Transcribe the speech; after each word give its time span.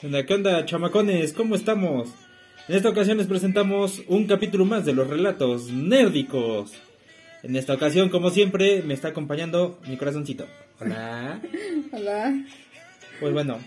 ¿Qué 0.00 0.32
onda, 0.32 0.64
chamacones? 0.64 1.34
¿Cómo 1.34 1.54
estamos? 1.54 2.08
En 2.68 2.74
esta 2.74 2.88
ocasión 2.88 3.18
les 3.18 3.26
presentamos 3.26 4.00
un 4.08 4.26
capítulo 4.26 4.64
más 4.64 4.86
de 4.86 4.94
los 4.94 5.06
relatos 5.06 5.68
nérdicos. 5.68 6.72
En 7.42 7.54
esta 7.54 7.74
ocasión, 7.74 8.08
como 8.08 8.30
siempre, 8.30 8.82
me 8.82 8.94
está 8.94 9.08
acompañando 9.08 9.78
mi 9.86 9.98
corazoncito. 9.98 10.46
Hola. 10.80 11.42
Hola. 11.92 12.46
Pues 13.20 13.34
bueno, 13.34 13.58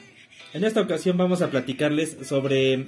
en 0.56 0.64
esta 0.64 0.82
ocasión 0.82 1.18
vamos 1.18 1.44
a 1.44 1.52
platicarles 1.52 2.18
sobre 2.24 2.88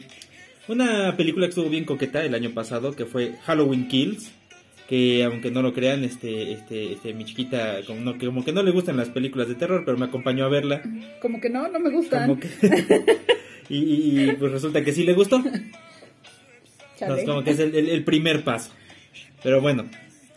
una 0.68 1.16
película 1.16 1.46
que 1.46 1.50
estuvo 1.52 1.70
bien 1.70 1.86
coqueta 1.86 2.24
el 2.24 2.34
año 2.34 2.50
pasado, 2.50 2.96
que 2.96 3.06
fue 3.06 3.36
Halloween 3.44 3.88
Kills. 3.88 4.32
Que 4.90 5.24
aunque 5.24 5.50
no 5.50 5.62
lo 5.64 5.74
crean, 5.74 6.04
este, 6.04 6.52
este, 6.54 6.94
este, 6.94 7.14
mi 7.14 7.26
chiquita, 7.26 7.78
como, 7.88 8.02
no, 8.02 8.18
que, 8.20 8.28
como 8.28 8.46
que 8.46 8.54
no 8.54 8.62
le 8.62 8.70
gustan 8.72 8.98
las 8.98 9.10
películas 9.10 9.48
de 9.48 9.56
terror, 9.56 9.82
pero 9.84 9.98
me 9.98 10.06
acompañó 10.06 10.46
a 10.46 10.50
verla. 10.50 10.84
Como 11.22 11.42
que 11.42 11.50
no, 11.50 11.68
no 11.68 11.80
me 11.80 11.90
gustan. 11.90 12.38
Que- 12.40 12.48
y, 13.70 13.78
y, 14.30 14.32
pues 14.40 14.52
resulta 14.52 14.84
que 14.84 14.92
sí 14.92 15.04
le 15.04 15.14
gustó. 15.14 15.42
Entonces, 17.02 17.26
como 17.26 17.44
que 17.44 17.52
es 17.52 17.60
el, 17.60 17.76
el- 17.76 17.90
el 17.90 18.04
primer 18.04 18.44
paso. 18.44 18.72
Pero 19.44 19.60
bueno, 19.62 19.86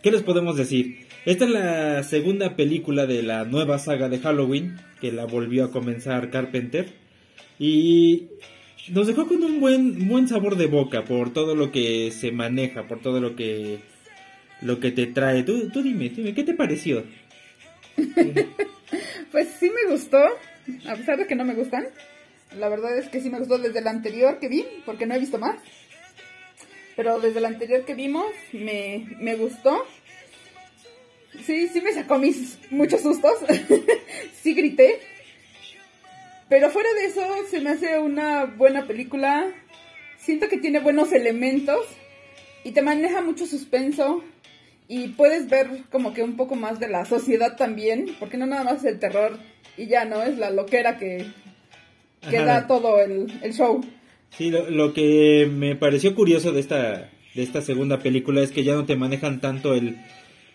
¿qué 0.03 0.11
les 0.11 0.23
podemos 0.23 0.57
decir? 0.57 1.07
Esta 1.25 1.45
es 1.45 1.51
la 1.51 2.03
segunda 2.03 2.57
película 2.57 3.07
de 3.07 3.23
la 3.23 3.45
nueva 3.45 3.79
saga 3.79 4.09
de 4.09 4.19
Halloween, 4.19 4.77
que 5.01 5.13
la 5.13 5.27
volvió 5.27 5.65
a 5.67 5.71
comenzar 5.71 6.31
Carpenter. 6.31 6.89
Y 7.59 8.29
nos 8.91 9.07
dejó 9.07 9.27
con 9.29 9.43
un 9.43 9.61
buen, 9.61 10.09
buen 10.09 10.27
sabor 10.27 10.57
de 10.57 10.67
boca 10.67 11.05
por 11.05 11.33
todo 11.33 11.55
lo 11.55 11.71
que 11.71 12.11
se 12.13 12.33
maneja, 12.33 12.89
por 12.89 13.01
todo 13.01 13.21
lo 13.21 13.37
que, 13.37 13.79
lo 14.61 14.81
que 14.81 14.91
te 14.91 15.07
trae. 15.07 15.43
Tú, 15.43 15.71
tú 15.71 15.83
dime, 15.83 16.09
dime, 16.09 16.35
¿qué 16.35 16.45
te 16.45 16.55
pareció? 16.55 17.05
Pues 19.31 19.49
sí 19.61 19.71
me 19.71 19.91
gustó, 19.91 20.19
a 20.87 20.97
pesar 20.97 21.19
de 21.19 21.27
que 21.27 21.35
no 21.35 21.45
me 21.45 21.55
gustan. 21.55 21.87
La 22.59 22.69
verdad 22.69 22.97
es 22.97 23.09
que 23.09 23.21
sí 23.21 23.29
me 23.29 23.39
gustó 23.39 23.59
desde 23.59 23.83
la 23.83 23.91
anterior 23.91 24.39
que 24.39 24.49
vi, 24.49 24.65
porque 24.87 25.05
no 25.05 25.15
he 25.15 25.19
visto 25.19 25.39
más. 25.39 25.57
Pero 26.97 27.21
desde 27.21 27.41
la 27.41 27.49
anterior 27.49 27.85
que 27.85 27.95
vimos, 27.95 28.27
me, 28.53 29.07
me 29.21 29.37
gustó. 29.37 29.87
Sí, 31.45 31.69
sí 31.69 31.81
me 31.81 31.93
sacó 31.93 32.19
mis 32.19 32.59
muchos 32.71 33.03
sustos. 33.03 33.35
sí 34.43 34.55
grité. 34.55 34.99
Pero 36.49 36.71
fuera 36.71 36.89
de 36.95 37.05
eso, 37.05 37.23
se 37.51 37.61
me 37.61 37.71
hace 37.71 37.99
una 37.99 38.47
buena 38.47 38.87
película. 38.87 39.53
Siento 40.19 40.49
que 40.49 40.57
tiene 40.57 40.81
buenos 40.81 41.13
elementos. 41.13 41.87
Y 42.65 42.73
te 42.73 42.83
maneja 42.83 43.21
mucho 43.21 43.47
suspenso. 43.47 44.25
Y 44.89 45.09
puedes 45.09 45.49
ver 45.51 45.69
como 45.91 46.15
que 46.15 46.23
un 46.23 46.37
poco 46.37 46.55
más 46.57 46.81
de 46.81 46.89
la 46.89 47.05
sociedad 47.05 47.57
también. 47.57 48.07
Porque 48.19 48.39
no 48.39 48.47
nada 48.47 48.65
más 48.65 48.79
es 48.79 48.85
el 48.85 48.99
terror 48.99 49.39
y 49.77 49.87
ya, 49.87 50.05
¿no? 50.05 50.23
Es 50.23 50.39
la 50.39 50.51
loquera 50.51 50.97
que, 50.99 51.27
que 52.29 52.39
Ajá. 52.39 52.47
da 52.47 52.67
todo 52.67 52.99
el, 53.01 53.27
el 53.43 53.53
show. 53.53 53.85
Sí, 54.31 54.51
lo, 54.51 54.69
lo 54.71 54.93
que 54.93 55.49
me 55.51 55.77
pareció 55.77 56.15
curioso 56.15 56.53
de 56.53 56.61
esta, 56.61 57.11
de 57.35 57.43
esta 57.43 57.61
segunda 57.61 57.99
película 58.01 58.43
es 58.43 58.51
que 58.51 58.65
ya 58.65 58.75
no 58.75 58.85
te 58.87 58.97
manejan 58.97 59.41
tanto 59.41 59.75
el, 59.75 59.97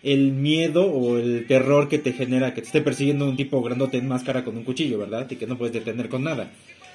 el 0.02 0.32
miedo 0.32 0.86
o 0.86 1.16
el 1.16 1.46
terror 1.46 1.88
que 1.88 1.98
te 1.98 2.12
genera 2.12 2.54
que 2.54 2.60
te 2.60 2.66
esté 2.66 2.82
persiguiendo 2.82 3.28
un 3.28 3.36
tipo 3.36 3.62
grandote 3.62 3.96
en 3.96 4.06
máscara 4.06 4.44
con 4.44 4.56
un 4.56 4.64
cuchillo, 4.64 4.98
¿verdad? 4.98 5.26
Y 5.30 5.36
que 5.36 5.46
no 5.46 5.56
puedes 5.56 5.74
detener 5.74 6.08
con 6.08 6.24
nada. 6.24 6.50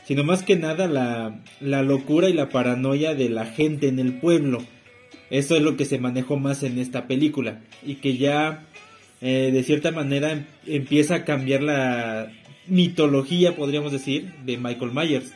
Sino 0.06 0.24
más 0.24 0.44
que 0.44 0.56
nada 0.56 0.88
la, 0.88 1.42
la 1.60 1.84
locura 1.84 2.30
y 2.30 2.34
la 2.34 2.50
paranoia 2.50 3.16
de 3.16 3.30
la 3.30 3.46
gente 3.46 3.88
en 3.88 4.00
el 4.00 4.14
pueblo. 4.14 4.60
Eso 5.30 5.56
es 5.56 5.62
lo 5.62 5.78
que 5.78 5.86
se 5.86 6.00
manejó 6.00 6.38
más 6.38 6.64
en 6.64 6.80
esta 6.80 7.08
película. 7.08 7.60
Y 7.86 7.96
que 7.96 8.18
ya, 8.18 8.64
eh, 9.22 9.52
de 9.54 9.64
cierta 9.64 9.92
manera, 9.92 10.32
em- 10.32 10.46
empieza 10.66 11.16
a 11.16 11.26
cambiar 11.26 11.62
la 11.64 12.32
mitología, 12.68 13.56
podríamos 13.56 13.92
decir, 13.92 14.32
de 14.46 14.58
Michael 14.58 14.92
Myers. 14.92 15.32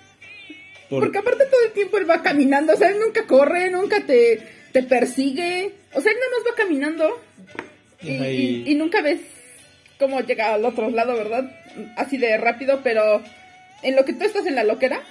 Por- 0.89 1.03
Porque 1.03 1.17
aparte 1.17 1.45
todo 1.45 1.65
el 1.67 1.73
tiempo 1.73 1.97
él 1.97 2.09
va 2.09 2.21
caminando, 2.21 2.73
o 2.73 2.75
sea, 2.77 2.89
él 2.89 2.97
nunca 3.03 3.25
corre, 3.25 3.69
nunca 3.71 4.05
te, 4.05 4.39
te 4.71 4.83
persigue. 4.83 5.71
O 5.93 6.01
sea, 6.01 6.11
él 6.11 6.17
nada 6.19 6.31
más 6.37 6.51
va 6.51 6.55
caminando 6.55 7.21
y- 8.01 8.71
y 8.71 8.75
nunca 8.75 9.01
ves 9.01 9.19
cómo 9.99 10.19
llega 10.21 10.53
al 10.53 10.65
otro 10.65 10.89
lado, 10.89 11.13
¿verdad? 11.15 11.49
Así 11.97 12.17
de 12.17 12.37
rápido, 12.37 12.81
pero 12.83 13.21
en 13.81 13.95
lo 13.95 14.05
que 14.05 14.13
tú 14.13 14.25
estás 14.25 14.45
en 14.45 14.55
la 14.55 14.63
loquera, 14.63 15.01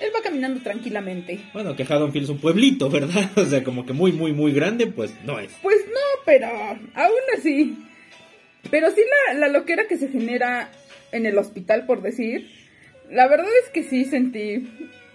él 0.00 0.10
va 0.14 0.22
caminando 0.22 0.60
tranquilamente. 0.62 1.40
Bueno, 1.52 1.76
que 1.76 1.84
Haddonfield 1.84 2.24
es 2.24 2.30
un 2.30 2.38
pueblito, 2.38 2.88
¿verdad? 2.90 3.30
O 3.36 3.44
sea, 3.44 3.62
como 3.62 3.84
que 3.86 3.92
muy, 3.92 4.12
muy, 4.12 4.32
muy 4.32 4.52
grande, 4.52 4.86
pues 4.86 5.12
no 5.24 5.38
es. 5.38 5.52
Pues 5.62 5.78
no, 5.88 6.22
pero 6.24 6.48
aún 6.48 7.38
así. 7.38 7.76
Pero 8.70 8.90
sí 8.90 9.00
la, 9.28 9.38
la 9.38 9.48
loquera 9.48 9.86
que 9.88 9.96
se 9.96 10.08
genera 10.08 10.70
en 11.12 11.26
el 11.26 11.38
hospital, 11.38 11.86
por 11.86 12.02
decir. 12.02 12.50
La 13.10 13.28
verdad 13.28 13.48
es 13.64 13.70
que 13.70 13.82
sí 13.82 14.04
sentí. 14.04 14.68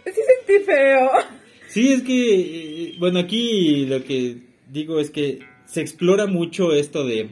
Sí 0.05 0.21
sentí 0.45 0.65
feo. 0.65 1.11
Sí, 1.67 1.91
es 1.91 2.03
que, 2.03 2.39
eh, 2.39 2.95
bueno, 2.99 3.19
aquí 3.19 3.85
lo 3.87 4.03
que 4.03 4.37
digo 4.71 4.99
es 4.99 5.09
que 5.09 5.39
se 5.65 5.81
explora 5.81 6.25
mucho 6.25 6.73
esto 6.73 7.05
de, 7.05 7.31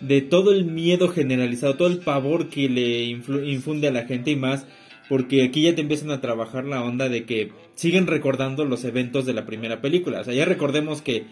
de 0.00 0.22
todo 0.22 0.52
el 0.52 0.64
miedo 0.64 1.08
generalizado, 1.08 1.74
todo 1.76 1.88
el 1.88 1.98
pavor 1.98 2.48
que 2.48 2.68
le 2.68 3.02
infunde 3.02 3.88
a 3.88 3.92
la 3.92 4.06
gente 4.06 4.30
y 4.30 4.36
más, 4.36 4.64
porque 5.08 5.42
aquí 5.42 5.62
ya 5.62 5.74
te 5.74 5.80
empiezan 5.80 6.10
a 6.10 6.20
trabajar 6.20 6.64
la 6.64 6.82
onda 6.82 7.08
de 7.08 7.24
que 7.24 7.52
siguen 7.74 8.06
recordando 8.06 8.64
los 8.64 8.84
eventos 8.84 9.24
de 9.26 9.32
la 9.32 9.46
primera 9.46 9.80
película. 9.80 10.20
O 10.20 10.24
sea, 10.24 10.34
ya 10.34 10.44
recordemos 10.44 11.02
que 11.02 11.24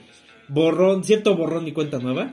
borrón, 0.48 1.04
cierto 1.04 1.36
borrón 1.36 1.68
y 1.68 1.72
cuenta 1.72 1.98
nueva, 1.98 2.32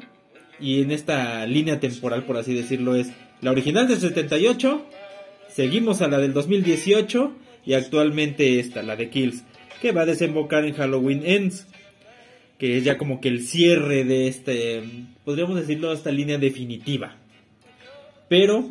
y 0.60 0.82
en 0.82 0.92
esta 0.92 1.46
línea 1.46 1.80
temporal, 1.80 2.24
por 2.24 2.38
así 2.38 2.54
decirlo, 2.54 2.96
es 2.96 3.12
la 3.42 3.52
original 3.52 3.88
del 3.88 4.00
78, 4.00 4.86
seguimos 5.50 6.02
a 6.02 6.08
la 6.08 6.20
del 6.20 6.34
2018 6.34 7.34
y 7.66 7.74
actualmente 7.74 8.60
esta, 8.60 8.84
la 8.84 8.96
de 8.96 9.10
Kills, 9.10 9.44
que 9.82 9.92
va 9.92 10.04
a 10.04 10.06
desembocar 10.06 10.66
en 10.66 10.74
Halloween 10.74 11.24
Ends, 11.26 11.68
que 12.58 12.78
es 12.78 12.84
ya 12.84 12.98
como 12.98 13.20
que 13.20 13.30
el 13.30 13.42
cierre 13.42 14.06
de 14.06 14.28
este, 14.28 14.84
podríamos 15.26 15.56
decirlo, 15.56 15.92
esta 15.92 16.12
línea 16.12 16.38
definitiva. 16.38 17.18
Pero 18.30 18.70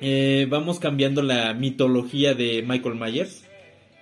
eh, 0.00 0.46
vamos 0.48 0.80
cambiando 0.80 1.22
la 1.22 1.52
mitología 1.54 2.34
de 2.34 2.62
Michael 2.66 2.96
Myers, 2.96 3.44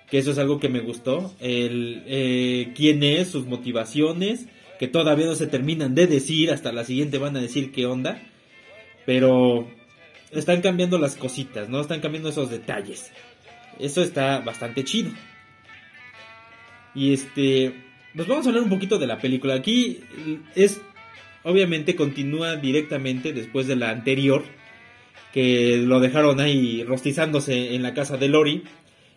que 0.09 0.17
eso 0.17 0.31
es 0.31 0.37
algo 0.37 0.59
que 0.59 0.69
me 0.69 0.79
gustó, 0.79 1.33
el 1.39 2.03
eh, 2.07 2.71
quién 2.75 3.03
es, 3.03 3.29
sus 3.29 3.45
motivaciones, 3.45 4.47
que 4.79 4.87
todavía 4.87 5.25
no 5.25 5.35
se 5.35 5.47
terminan 5.47 5.93
de 5.95 6.07
decir, 6.07 6.51
hasta 6.51 6.71
la 6.71 6.85
siguiente 6.85 7.17
van 7.17 7.35
a 7.35 7.41
decir 7.41 7.71
qué 7.71 7.85
onda, 7.85 8.21
pero 9.05 9.67
están 10.31 10.61
cambiando 10.61 10.97
las 10.97 11.15
cositas, 11.15 11.69
¿no? 11.69 11.81
Están 11.81 11.99
cambiando 11.99 12.29
esos 12.29 12.49
detalles. 12.49 13.11
Eso 13.77 14.01
está 14.01 14.39
bastante 14.39 14.83
chido. 14.83 15.11
Y 16.95 17.13
este, 17.13 17.73
pues 18.15 18.27
vamos 18.27 18.45
a 18.45 18.49
hablar 18.49 18.63
un 18.63 18.69
poquito 18.69 18.97
de 18.97 19.07
la 19.07 19.19
película. 19.19 19.55
Aquí 19.55 19.99
es, 20.55 20.81
obviamente, 21.43 21.95
continúa 21.95 22.55
directamente 22.55 23.33
después 23.33 23.67
de 23.67 23.75
la 23.75 23.89
anterior, 23.89 24.43
que 25.33 25.77
lo 25.77 25.99
dejaron 25.99 26.39
ahí 26.39 26.83
rostizándose 26.83 27.75
en 27.75 27.83
la 27.83 27.93
casa 27.93 28.17
de 28.17 28.27
Lori. 28.29 28.63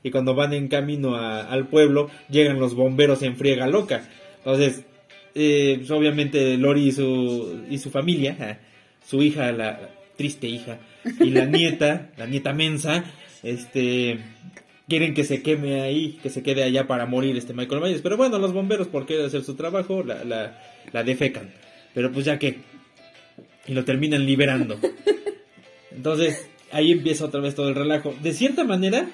Y 0.05 0.11
cuando 0.11 0.35
van 0.35 0.53
en 0.53 0.69
camino 0.69 1.15
a- 1.15 1.43
al 1.43 1.69
pueblo, 1.69 2.11
llegan 2.29 2.59
los 2.59 2.75
bomberos 2.75 3.23
en 3.23 3.37
friega 3.37 3.67
loca. 3.69 4.09
Entonces, 4.39 4.85
eh, 5.35 5.77
pues, 5.79 5.91
obviamente 5.93 6.57
Lori 6.59 6.89
y 6.89 6.93
su, 6.93 7.63
y 7.71 7.79
su 7.79 7.91
familia, 7.91 8.59
su 9.07 9.23
hija, 9.23 9.53
la 9.53 9.91
triste 10.17 10.49
hija, 10.49 10.79
y 11.21 11.31
la 11.31 11.45
nieta, 11.47 12.11
la 12.17 12.27
nieta 12.27 12.53
mensa, 12.53 13.05
este, 13.45 14.19
quieren 14.89 15.15
que 15.15 15.23
se 15.25 15.41
queme 15.43 15.81
ahí, 15.83 16.19
que 16.23 16.31
se 16.31 16.43
quede 16.43 16.65
allá 16.65 16.87
para 16.89 17.07
morir 17.07 17.37
este 17.37 17.55
Michael 17.55 17.81
Myers. 17.81 18.03
Pero 18.03 18.17
bueno, 18.17 18.39
los 18.39 18.53
bomberos, 18.53 18.89
por 18.89 19.07
querer 19.07 19.27
hacer 19.27 19.43
su 19.45 19.55
trabajo, 19.55 20.03
la, 20.05 20.25
la, 20.25 20.61
la 20.93 21.05
defecan. 21.05 21.51
Pero 21.95 22.11
pues 22.11 22.25
ya 22.27 22.39
que, 22.41 22.59
y 23.69 23.73
lo 23.73 23.85
terminan 23.85 24.27
liberando. 24.27 24.79
Entonces, 25.95 26.49
ahí 26.71 26.93
empieza 26.93 27.27
otra 27.27 27.41
vez 27.41 27.55
todo 27.55 27.69
el 27.69 27.75
relajo. 27.75 28.15
De 28.23 28.33
cierta 28.33 28.65
manera, 28.65 29.09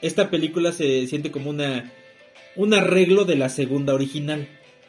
esta 0.00 0.30
película 0.30 0.72
se 0.72 1.06
siente 1.06 1.30
como 1.30 1.50
una 1.50 1.90
un 2.56 2.74
arreglo 2.74 3.24
de 3.24 3.36
la 3.36 3.48
segunda 3.48 3.94
original. 3.94 4.48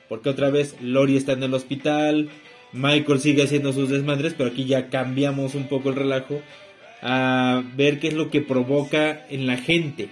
Porque 0.10 0.30
otra 0.30 0.50
vez 0.50 0.76
Lori 0.82 1.18
está 1.18 1.34
en 1.34 1.44
el 1.44 1.54
hospital, 1.54 2.30
Michael 2.72 3.20
sigue 3.20 3.44
haciendo 3.44 3.74
sus 3.74 3.90
desmadres, 3.90 4.34
pero 4.38 4.50
aquí 4.50 4.66
ya 4.66 4.90
cambiamos 4.90 5.56
un 5.56 5.68
poco 5.68 5.90
el 5.90 5.96
relajo 5.96 6.42
a 7.02 7.64
ver 7.76 8.00
qué 8.00 8.10
es 8.10 8.14
lo 8.14 8.30
que 8.30 8.42
provoca 8.42 9.26
en 9.30 9.46
la 9.48 9.58
gente. 9.58 10.10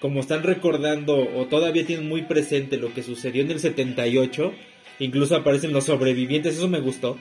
Como 0.00 0.20
están 0.20 0.42
recordando 0.42 1.16
o 1.16 1.46
todavía 1.46 1.84
tienen 1.84 2.08
muy 2.08 2.22
presente 2.22 2.76
lo 2.76 2.94
que 2.94 3.02
sucedió 3.02 3.42
en 3.42 3.50
el 3.50 3.58
78, 3.58 4.52
incluso 5.00 5.34
aparecen 5.34 5.72
los 5.72 5.84
sobrevivientes, 5.84 6.56
eso 6.56 6.68
me 6.68 6.80
gustó, 6.80 7.18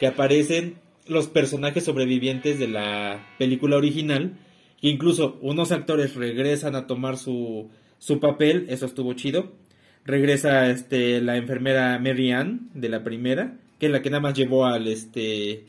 que 0.00 0.06
aparecen 0.06 0.76
los 1.06 1.28
personajes 1.28 1.84
sobrevivientes 1.84 2.58
de 2.58 2.68
la 2.68 3.26
película 3.38 3.76
original, 3.76 4.38
que 4.80 4.88
incluso 4.88 5.38
unos 5.42 5.72
actores 5.72 6.14
regresan 6.14 6.74
a 6.76 6.86
tomar 6.86 7.16
su, 7.16 7.70
su 7.98 8.20
papel, 8.20 8.66
eso 8.68 8.86
estuvo 8.86 9.12
chido. 9.14 9.52
Regresa 10.04 10.70
este 10.70 11.20
la 11.20 11.36
enfermera 11.36 11.98
Mary 11.98 12.32
Ann 12.32 12.70
de 12.74 12.88
la 12.88 13.02
primera, 13.04 13.56
que 13.78 13.86
es 13.86 13.92
la 13.92 14.02
que 14.02 14.10
nada 14.10 14.20
más 14.20 14.34
llevó 14.34 14.66
al 14.66 14.86
este 14.88 15.64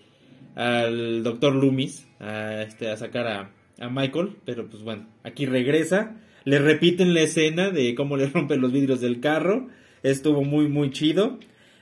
al 0.56 1.24
doctor 1.24 1.54
Loomis 1.56 2.08
a 2.20 2.62
este 2.62 2.90
a 2.90 2.98
sacar 2.98 3.28
a, 3.28 3.52
a 3.80 3.90
Michael, 3.90 4.36
pero 4.46 4.70
pues 4.70 4.84
bueno, 4.84 5.08
aquí 5.24 5.46
regresa, 5.46 6.18
le 6.44 6.60
repiten 6.60 7.14
la 7.14 7.22
escena 7.22 7.70
de 7.72 7.96
cómo 7.96 8.18
le 8.18 8.28
rompen 8.34 8.62
los 8.62 8.72
vidrios 8.72 9.00
del 9.00 9.20
carro, 9.20 9.68
estuvo 10.04 10.44
muy 10.44 10.68
muy 10.68 10.92
chido. 10.92 11.40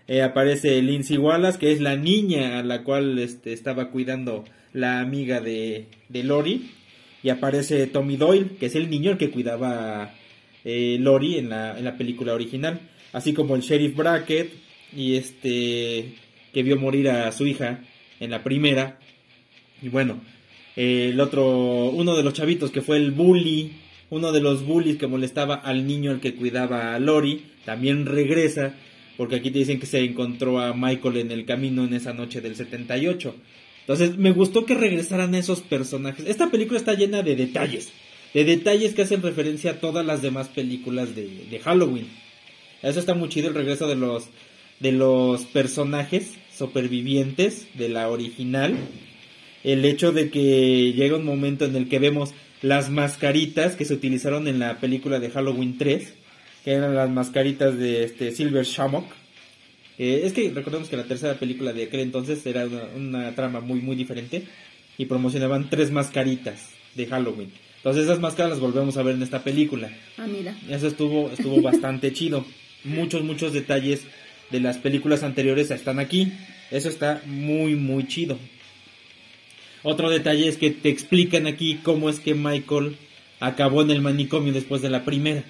Eh, 0.07 0.21
aparece 0.21 0.81
Lindsay 0.81 1.17
Wallace, 1.17 1.57
que 1.57 1.71
es 1.71 1.79
la 1.79 1.95
niña 1.95 2.59
a 2.59 2.63
la 2.63 2.83
cual 2.83 3.17
este, 3.19 3.53
estaba 3.53 3.89
cuidando 3.89 4.43
la 4.73 4.99
amiga 4.99 5.39
de, 5.39 5.87
de 6.09 6.23
Lori. 6.23 6.71
Y 7.23 7.29
aparece 7.29 7.87
Tommy 7.87 8.17
Doyle, 8.17 8.57
que 8.59 8.65
es 8.65 8.75
el 8.75 8.89
niño 8.89 9.11
el 9.11 9.17
que 9.17 9.31
cuidaba 9.31 10.13
eh, 10.65 10.97
Lori 10.99 11.37
en 11.37 11.49
la, 11.49 11.77
en 11.77 11.85
la 11.85 11.97
película 11.97 12.33
original. 12.33 12.81
Así 13.13 13.33
como 13.33 13.55
el 13.55 13.61
sheriff 13.61 13.95
Brackett 13.95 14.51
y 14.95 15.15
este 15.15 16.15
que 16.53 16.63
vio 16.63 16.77
morir 16.77 17.09
a 17.09 17.31
su 17.31 17.47
hija 17.47 17.79
en 18.19 18.31
la 18.31 18.43
primera. 18.43 18.99
Y 19.81 19.89
bueno, 19.89 20.21
el 20.75 21.19
otro, 21.19 21.89
uno 21.89 22.15
de 22.15 22.23
los 22.23 22.33
chavitos 22.33 22.71
que 22.71 22.81
fue 22.81 22.97
el 22.97 23.11
bully, 23.11 23.73
uno 24.09 24.31
de 24.31 24.41
los 24.41 24.65
bullies 24.65 24.97
que 24.97 25.07
molestaba 25.07 25.55
al 25.55 25.87
niño 25.87 26.11
al 26.11 26.19
que 26.19 26.35
cuidaba 26.35 26.93
a 26.93 26.99
Lori, 26.99 27.45
también 27.65 28.05
regresa 28.05 28.75
porque 29.17 29.35
aquí 29.35 29.51
te 29.51 29.59
dicen 29.59 29.79
que 29.79 29.85
se 29.85 30.03
encontró 30.03 30.59
a 30.59 30.73
Michael 30.73 31.17
en 31.17 31.31
el 31.31 31.45
camino 31.45 31.83
en 31.83 31.93
esa 31.93 32.13
noche 32.13 32.41
del 32.41 32.55
78. 32.55 33.35
Entonces, 33.81 34.17
me 34.17 34.31
gustó 34.31 34.65
que 34.65 34.75
regresaran 34.75 35.35
esos 35.35 35.61
personajes. 35.61 36.25
Esta 36.25 36.49
película 36.49 36.79
está 36.79 36.93
llena 36.93 37.21
de 37.21 37.35
detalles, 37.35 37.89
de 38.33 38.45
detalles 38.45 38.93
que 38.93 39.01
hacen 39.01 39.21
referencia 39.21 39.71
a 39.71 39.79
todas 39.79 40.05
las 40.05 40.21
demás 40.21 40.47
películas 40.47 41.15
de, 41.15 41.59
Halloween. 41.63 42.07
Eso 42.81 42.99
está 42.99 43.13
muy 43.13 43.29
chido 43.29 43.49
el 43.49 43.55
regreso 43.55 43.87
de 43.87 43.95
los 43.95 44.29
de 44.79 44.91
los 44.91 45.45
personajes 45.45 46.33
supervivientes 46.53 47.67
de 47.75 47.89
la 47.89 48.09
original. 48.09 48.75
El 49.63 49.85
hecho 49.85 50.11
de 50.11 50.29
que 50.29 50.91
llega 50.93 51.15
un 51.15 51.23
momento 51.23 51.63
en 51.63 51.75
el 51.75 51.87
que 51.87 51.99
vemos 51.99 52.33
las 52.61 52.89
mascaritas 52.89 53.75
que 53.75 53.85
se 53.85 53.93
utilizaron 53.93 54.47
en 54.47 54.59
la 54.59 54.79
película 54.79 55.19
de 55.19 55.29
Halloween 55.29 55.77
3 55.77 56.13
que 56.63 56.71
eran 56.71 56.95
las 56.95 57.09
mascaritas 57.09 57.77
de 57.77 58.03
este 58.03 58.31
Silver 58.31 58.65
Shamrock. 58.65 59.05
Eh, 59.97 60.21
es 60.23 60.33
que 60.33 60.49
recordemos 60.49 60.89
que 60.89 60.97
la 60.97 61.03
tercera 61.03 61.35
película 61.35 61.73
de 61.73 61.83
aquel 61.83 61.99
entonces 61.99 62.45
era 62.45 62.65
una, 62.95 63.35
trama 63.35 63.59
muy 63.59 63.79
muy 63.79 63.95
diferente 63.95 64.43
y 64.97 65.05
promocionaban 65.05 65.69
tres 65.69 65.91
mascaritas 65.91 66.69
de 66.95 67.05
Halloween. 67.05 67.51
Entonces 67.77 68.05
esas 68.05 68.19
máscaras 68.19 68.51
las 68.51 68.59
volvemos 68.59 68.97
a 68.97 69.03
ver 69.03 69.15
en 69.15 69.23
esta 69.23 69.43
película. 69.43 69.91
Ah, 70.17 70.25
mira. 70.25 70.57
Eso 70.69 70.87
estuvo 70.87 71.29
estuvo 71.29 71.61
bastante 71.61 72.13
chido. 72.13 72.45
Muchos 72.83 73.23
muchos 73.23 73.53
detalles 73.53 74.01
de 74.49 74.59
las 74.59 74.77
películas 74.77 75.23
anteriores 75.23 75.69
están 75.69 75.99
aquí. 75.99 76.31
Eso 76.71 76.89
está 76.89 77.21
muy 77.25 77.75
muy 77.75 78.07
chido. 78.07 78.37
Otro 79.83 80.09
detalle 80.09 80.47
es 80.47 80.57
que 80.57 80.71
te 80.71 80.89
explican 80.89 81.45
aquí 81.45 81.79
cómo 81.83 82.09
es 82.09 82.21
que 82.21 82.33
Michael 82.33 82.95
acabó 83.41 83.81
en 83.81 83.91
el 83.91 84.01
manicomio 84.01 84.53
después 84.53 84.81
de 84.81 84.89
la 84.89 85.03
primera. 85.03 85.43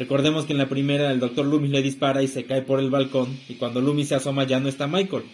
Recordemos 0.00 0.46
que 0.46 0.52
en 0.52 0.58
la 0.58 0.70
primera 0.70 1.12
el 1.12 1.20
doctor 1.20 1.44
Loomis 1.44 1.70
le 1.70 1.82
dispara 1.82 2.22
y 2.22 2.26
se 2.26 2.46
cae 2.46 2.62
por 2.62 2.80
el 2.80 2.88
balcón 2.88 3.38
y 3.50 3.56
cuando 3.56 3.82
Loomis 3.82 4.08
se 4.08 4.14
asoma 4.14 4.44
ya 4.44 4.58
no 4.58 4.70
está 4.70 4.86
Michael. 4.86 5.24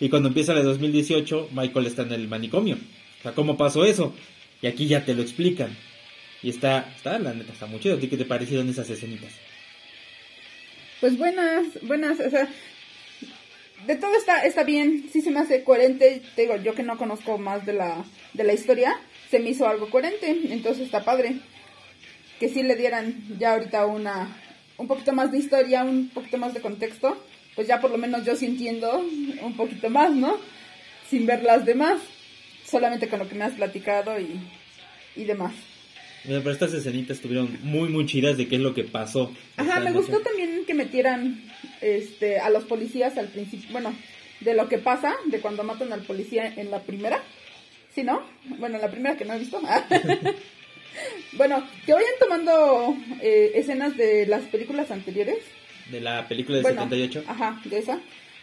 Y 0.00 0.08
cuando 0.08 0.28
empieza 0.28 0.54
la 0.54 0.60
de 0.60 0.64
2018, 0.64 1.50
Michael 1.52 1.84
está 1.84 2.00
en 2.00 2.12
el 2.12 2.26
manicomio. 2.26 2.76
O 2.76 3.22
sea, 3.22 3.32
¿cómo 3.32 3.58
pasó 3.58 3.84
eso? 3.84 4.14
Y 4.62 4.68
aquí 4.68 4.86
ya 4.86 5.04
te 5.04 5.14
lo 5.14 5.20
explican. 5.20 5.76
Y 6.42 6.48
está, 6.48 6.90
está 6.96 7.18
la 7.18 7.34
neta, 7.34 7.52
está 7.52 7.66
muy 7.66 7.78
chido. 7.78 8.00
¿Qué 8.00 8.08
te 8.08 8.24
parecieron 8.24 8.70
esas 8.70 8.88
escenitas? 8.88 9.32
Pues 11.02 11.18
buenas, 11.18 11.66
buenas, 11.82 12.18
o 12.18 12.30
sea, 12.30 12.48
de 13.86 13.96
todo 13.96 14.16
está, 14.16 14.46
está 14.46 14.64
bien, 14.64 15.10
sí 15.12 15.20
se 15.20 15.30
me 15.30 15.40
hace 15.40 15.62
coherente, 15.62 16.22
te 16.34 16.42
digo, 16.42 16.56
yo 16.56 16.74
que 16.74 16.82
no 16.82 16.96
conozco 16.96 17.36
más 17.36 17.66
de 17.66 17.74
la, 17.74 18.02
de 18.32 18.44
la 18.44 18.54
historia, 18.54 18.98
se 19.30 19.40
me 19.40 19.50
hizo 19.50 19.68
algo 19.68 19.90
coherente, 19.90 20.30
entonces 20.48 20.86
está 20.86 21.04
padre 21.04 21.36
que 22.38 22.48
sí 22.48 22.62
le 22.62 22.76
dieran 22.76 23.14
ya 23.38 23.52
ahorita 23.52 23.86
una 23.86 24.36
un 24.78 24.88
poquito 24.88 25.12
más 25.12 25.32
de 25.32 25.38
historia, 25.38 25.84
un 25.84 26.08
poquito 26.08 26.36
más 26.38 26.54
de 26.54 26.60
contexto, 26.60 27.16
pues 27.54 27.66
ya 27.66 27.80
por 27.80 27.90
lo 27.90 27.98
menos 27.98 28.24
yo 28.24 28.36
sí 28.36 28.46
entiendo 28.46 28.98
un 29.42 29.56
poquito 29.56 29.88
más, 29.88 30.12
¿no? 30.12 30.38
Sin 31.08 31.26
ver 31.26 31.42
las 31.42 31.64
demás, 31.64 31.98
solamente 32.64 33.08
con 33.08 33.18
lo 33.18 33.28
que 33.28 33.34
me 33.34 33.44
has 33.44 33.54
platicado 33.54 34.18
y, 34.20 34.38
y 35.14 35.24
demás. 35.24 35.54
pero 36.24 36.50
estas 36.50 36.74
escenitas 36.74 37.16
estuvieron 37.16 37.58
muy, 37.62 37.88
muy 37.88 38.04
chidas 38.06 38.36
de 38.36 38.48
qué 38.48 38.56
es 38.56 38.60
lo 38.60 38.74
que 38.74 38.84
pasó. 38.84 39.32
Ajá, 39.56 39.80
me 39.80 39.92
gustó 39.92 40.20
también 40.20 40.64
que 40.66 40.74
metieran 40.74 41.42
este, 41.80 42.38
a 42.38 42.50
los 42.50 42.64
policías 42.64 43.16
al 43.16 43.28
principio, 43.28 43.68
bueno, 43.70 43.94
de 44.40 44.54
lo 44.54 44.68
que 44.68 44.78
pasa, 44.78 45.14
de 45.26 45.40
cuando 45.40 45.64
matan 45.64 45.92
al 45.92 46.02
policía 46.02 46.52
en 46.54 46.70
la 46.70 46.80
primera. 46.80 47.22
¿Sí, 47.94 48.02
no? 48.02 48.20
Bueno, 48.58 48.76
en 48.76 48.82
la 48.82 48.90
primera 48.90 49.16
que 49.16 49.24
no 49.24 49.32
he 49.32 49.38
visto. 49.38 49.58
Bueno, 51.32 51.66
que 51.84 51.92
vayan 51.92 52.12
tomando 52.18 52.96
eh, 53.20 53.52
escenas 53.54 53.96
de 53.96 54.26
las 54.26 54.42
películas 54.44 54.90
anteriores. 54.90 55.38
De 55.90 56.00
la 56.00 56.26
película 56.26 56.58
de 56.58 56.64
78. 56.64 57.24
Ajá, 57.26 57.60
de 57.64 57.78
esa. 57.78 58.00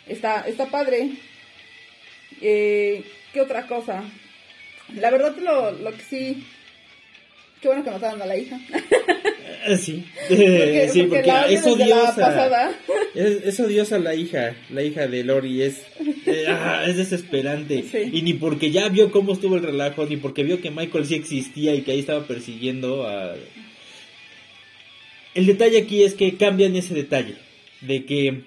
Está, 0.08 0.42
está 0.42 0.68
padre. 0.68 1.12
Eh, 2.42 3.04
¿Qué 3.32 3.42
otra 3.42 3.68
cosa? 3.68 4.04
La 4.96 5.10
verdad, 5.10 5.36
lo, 5.38 5.72
lo 5.72 5.92
que 5.92 6.04
sí. 6.04 6.46
Qué 7.62 7.68
bueno 7.68 7.84
que 7.84 7.92
mataron 7.92 8.22
a 8.22 8.26
la 8.26 8.38
hija. 8.38 8.60
Sí, 9.78 10.06
porque, 10.28 10.90
sí, 10.92 11.04
porque, 11.04 11.32
es 11.50 11.66
odiosa. 11.66 12.72
Es, 13.16 13.60
odiosa 13.60 14.00
la 14.00 14.16
hija, 14.16 14.56
la 14.72 14.82
hija 14.82 15.08
de 15.08 15.24
Lori, 15.24 15.62
es, 15.62 15.84
eh, 16.26 16.46
ah, 16.50 16.84
es 16.88 16.98
desesperante. 16.98 17.84
Y 18.12 18.22
ni 18.24 18.34
porque 18.34 18.72
ya 18.72 18.90
vio 18.90 19.12
cómo 19.12 19.34
estuvo 19.34 19.56
el 19.56 19.64
relajo, 19.64 20.06
ni 20.06 20.18
porque 20.18 20.44
vio 20.44 20.62
que 20.62 20.72
Michael 20.72 21.06
sí 21.06 21.16
existía 21.16 21.76
y 21.76 21.82
que 21.82 21.92
ahí 21.92 22.00
estaba 22.00 22.26
persiguiendo 22.26 23.08
a... 23.08 23.36
El 25.36 25.46
detalle 25.46 25.80
aquí 25.80 26.04
es 26.04 26.16
que 26.16 26.38
cambian 26.38 26.76
ese 26.76 26.94
detalle, 26.94 27.36
de 27.82 28.06
que 28.06 28.44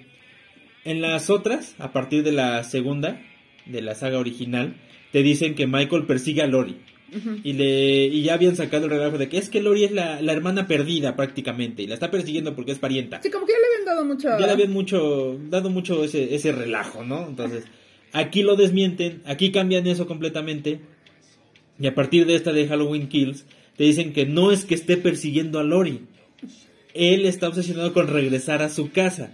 en 0.85 1.01
las 1.01 1.29
otras, 1.29 1.75
a 1.79 1.91
partir 1.91 2.23
de 2.23 2.31
la 2.31 2.63
segunda, 2.63 3.21
de 3.65 3.81
la 3.81 3.95
saga 3.95 4.19
original, 4.19 4.75
te 5.11 5.23
dicen 5.23 5.55
que 5.55 5.67
Michael 5.67 6.05
persigue 6.05 6.41
a 6.41 6.47
Lori 6.47 6.77
y, 7.43 7.53
le, 7.53 8.05
y 8.05 8.23
ya 8.23 8.33
habían 8.33 8.55
sacado 8.55 8.85
el 8.85 8.91
relajo 8.91 9.17
de 9.17 9.29
que 9.29 9.37
es 9.37 9.49
que 9.49 9.61
Lori 9.61 9.85
es 9.85 9.91
la, 9.91 10.19
hermana 10.19 10.67
perdida 10.67 11.15
prácticamente 11.15 11.83
y 11.83 11.87
la 11.87 11.93
está 11.93 12.11
persiguiendo 12.11 12.55
porque 12.55 12.71
es 12.71 12.79
parienta. 12.79 13.21
Sí, 13.21 13.29
como 13.29 13.45
que 13.45 13.53
ya 13.53 13.59
le 13.59 13.65
habían 13.67 13.85
dado 13.85 14.05
mucho. 14.05 14.29
Ya 14.39 14.45
le 14.45 14.51
habían 14.51 14.71
mucho, 14.71 15.39
dado 15.49 15.69
mucho 15.69 16.03
ese, 16.03 16.35
ese 16.35 16.51
relajo, 16.51 17.03
¿no? 17.03 17.27
Entonces, 17.27 17.63
aquí 18.11 18.43
lo 18.43 18.55
desmienten, 18.55 19.21
aquí 19.25 19.51
cambian 19.51 19.87
eso 19.87 20.07
completamente. 20.07 20.81
Y 21.79 21.87
a 21.87 21.95
partir 21.95 22.25
de 22.25 22.35
esta 22.35 22.51
de 22.51 22.67
Halloween 22.67 23.07
Kills, 23.07 23.45
te 23.77 23.83
dicen 23.83 24.11
que 24.11 24.25
no 24.25 24.51
es 24.51 24.65
que 24.65 24.75
esté 24.75 24.97
persiguiendo 24.97 25.59
a 25.59 25.63
Lori. 25.63 26.01
Él 26.93 27.25
está 27.25 27.47
obsesionado 27.47 27.93
con 27.93 28.07
regresar 28.07 28.61
a 28.61 28.69
su 28.69 28.91
casa 28.91 29.31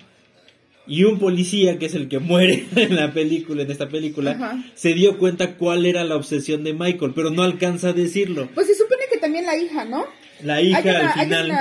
y 0.85 1.03
un 1.03 1.19
policía, 1.19 1.79
que 1.79 1.85
es 1.85 1.95
el 1.95 2.09
que 2.09 2.19
muere 2.19 2.65
en 2.75 2.95
la 2.95 3.13
película, 3.13 3.63
en 3.63 3.71
esta 3.71 3.89
película, 3.89 4.63
se 4.75 4.93
dio 4.93 5.17
cuenta 5.17 5.55
cuál 5.55 5.85
era 5.85 6.03
la 6.03 6.15
obsesión 6.15 6.63
de 6.63 6.73
Michael, 6.73 7.13
pero 7.15 7.29
no 7.29 7.43
alcanza 7.43 7.89
a 7.89 7.93
decirlo. 7.93 8.49
Pues 8.53 8.67
se 8.67 8.75
supone 8.75 9.03
que 9.11 9.19
también 9.19 9.45
la 9.45 9.57
hija, 9.57 9.85
¿no? 9.85 10.05
La 10.43 10.61
hija 10.61 10.79
al 10.79 11.13
final, 11.13 11.51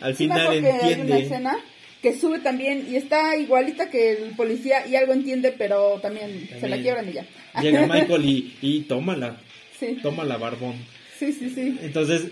al 0.00 0.14
final 0.14 0.54
entiende. 0.54 0.82
Hay 0.82 1.00
una 1.00 1.18
escena 1.18 1.58
que 2.02 2.18
sube 2.18 2.38
también 2.40 2.86
y 2.90 2.96
está 2.96 3.36
igualita 3.36 3.90
que 3.90 4.12
el 4.12 4.36
policía 4.36 4.86
y 4.86 4.96
algo 4.96 5.12
entiende, 5.12 5.54
pero 5.56 5.98
también, 6.00 6.48
se 6.60 6.68
la 6.68 6.78
quiebran 6.78 7.08
y 7.08 7.12
ya. 7.12 7.26
Llega 7.60 7.86
Michael 7.86 8.24
y, 8.24 8.56
y 8.60 8.80
tómala, 8.82 9.40
sí. 9.78 9.98
tómala 10.02 10.36
barbón. 10.36 10.76
Sí, 11.18 11.32
sí, 11.32 11.50
sí. 11.50 11.78
Entonces, 11.82 12.28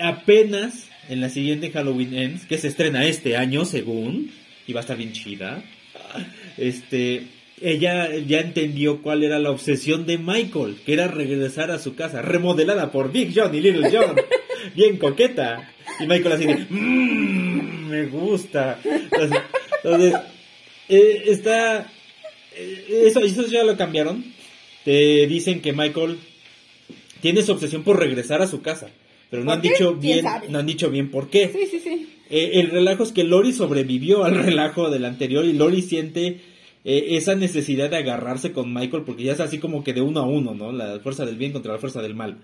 apenas 0.00 0.88
en 1.08 1.20
la 1.20 1.28
siguiente 1.28 1.70
Halloween 1.70 2.14
Ends, 2.14 2.46
que 2.46 2.58
se 2.58 2.68
estrena 2.68 3.04
este 3.04 3.36
año, 3.36 3.64
según 3.64 4.32
y 4.66 4.72
va 4.72 4.80
a 4.80 4.82
estar 4.82 4.96
bien 4.96 5.12
chida. 5.12 5.62
Este, 6.56 7.26
ella 7.60 8.14
ya 8.16 8.40
entendió 8.40 9.02
cuál 9.02 9.24
era 9.24 9.38
la 9.38 9.50
obsesión 9.50 10.06
de 10.06 10.18
Michael, 10.18 10.76
que 10.84 10.92
era 10.92 11.08
regresar 11.08 11.70
a 11.70 11.78
su 11.78 11.94
casa, 11.94 12.22
remodelada 12.22 12.92
por 12.92 13.12
Big 13.12 13.32
John 13.34 13.54
y 13.54 13.60
Little 13.60 13.90
John, 13.90 14.16
bien 14.74 14.98
coqueta. 14.98 15.72
Y 16.00 16.06
Michael 16.06 16.32
así 16.32 16.46
de, 16.46 16.66
mmm, 16.68 17.88
me 17.88 18.06
gusta. 18.06 18.78
Entonces, 18.84 20.14
eh, 20.88 21.22
está, 21.26 21.90
eh, 22.54 23.04
eso, 23.06 23.20
eso 23.20 23.46
ya 23.46 23.64
lo 23.64 23.76
cambiaron. 23.76 24.24
Te 24.84 25.26
dicen 25.26 25.60
que 25.60 25.72
Michael 25.72 26.18
tiene 27.20 27.42
su 27.42 27.52
obsesión 27.52 27.82
por 27.82 27.98
regresar 27.98 28.42
a 28.42 28.46
su 28.46 28.62
casa, 28.62 28.88
pero 29.30 29.42
no 29.42 29.52
han 29.52 29.62
dicho 29.62 29.94
bien, 29.94 30.24
no 30.48 30.58
han 30.58 30.66
dicho 30.66 30.90
bien 30.90 31.10
por 31.10 31.28
qué. 31.30 31.50
Sí, 31.52 31.66
sí, 31.70 31.80
sí. 31.80 32.15
Eh, 32.30 32.52
el 32.54 32.70
relajo 32.70 33.02
es 33.02 33.12
que 33.12 33.24
Lori 33.24 33.52
sobrevivió 33.52 34.24
al 34.24 34.34
relajo 34.34 34.90
del 34.90 35.04
anterior 35.04 35.44
y 35.44 35.52
Lori 35.52 35.82
siente 35.82 36.40
eh, 36.84 37.16
esa 37.16 37.34
necesidad 37.34 37.90
de 37.90 37.96
agarrarse 37.96 38.52
con 38.52 38.72
Michael 38.72 39.04
porque 39.04 39.24
ya 39.24 39.32
es 39.32 39.40
así 39.40 39.58
como 39.58 39.84
que 39.84 39.92
de 39.92 40.02
uno 40.02 40.20
a 40.20 40.26
uno, 40.26 40.54
¿no? 40.54 40.72
La 40.72 41.00
fuerza 41.00 41.24
del 41.26 41.36
bien 41.36 41.52
contra 41.52 41.72
la 41.72 41.78
fuerza 41.78 42.02
del 42.02 42.14
mal. 42.14 42.38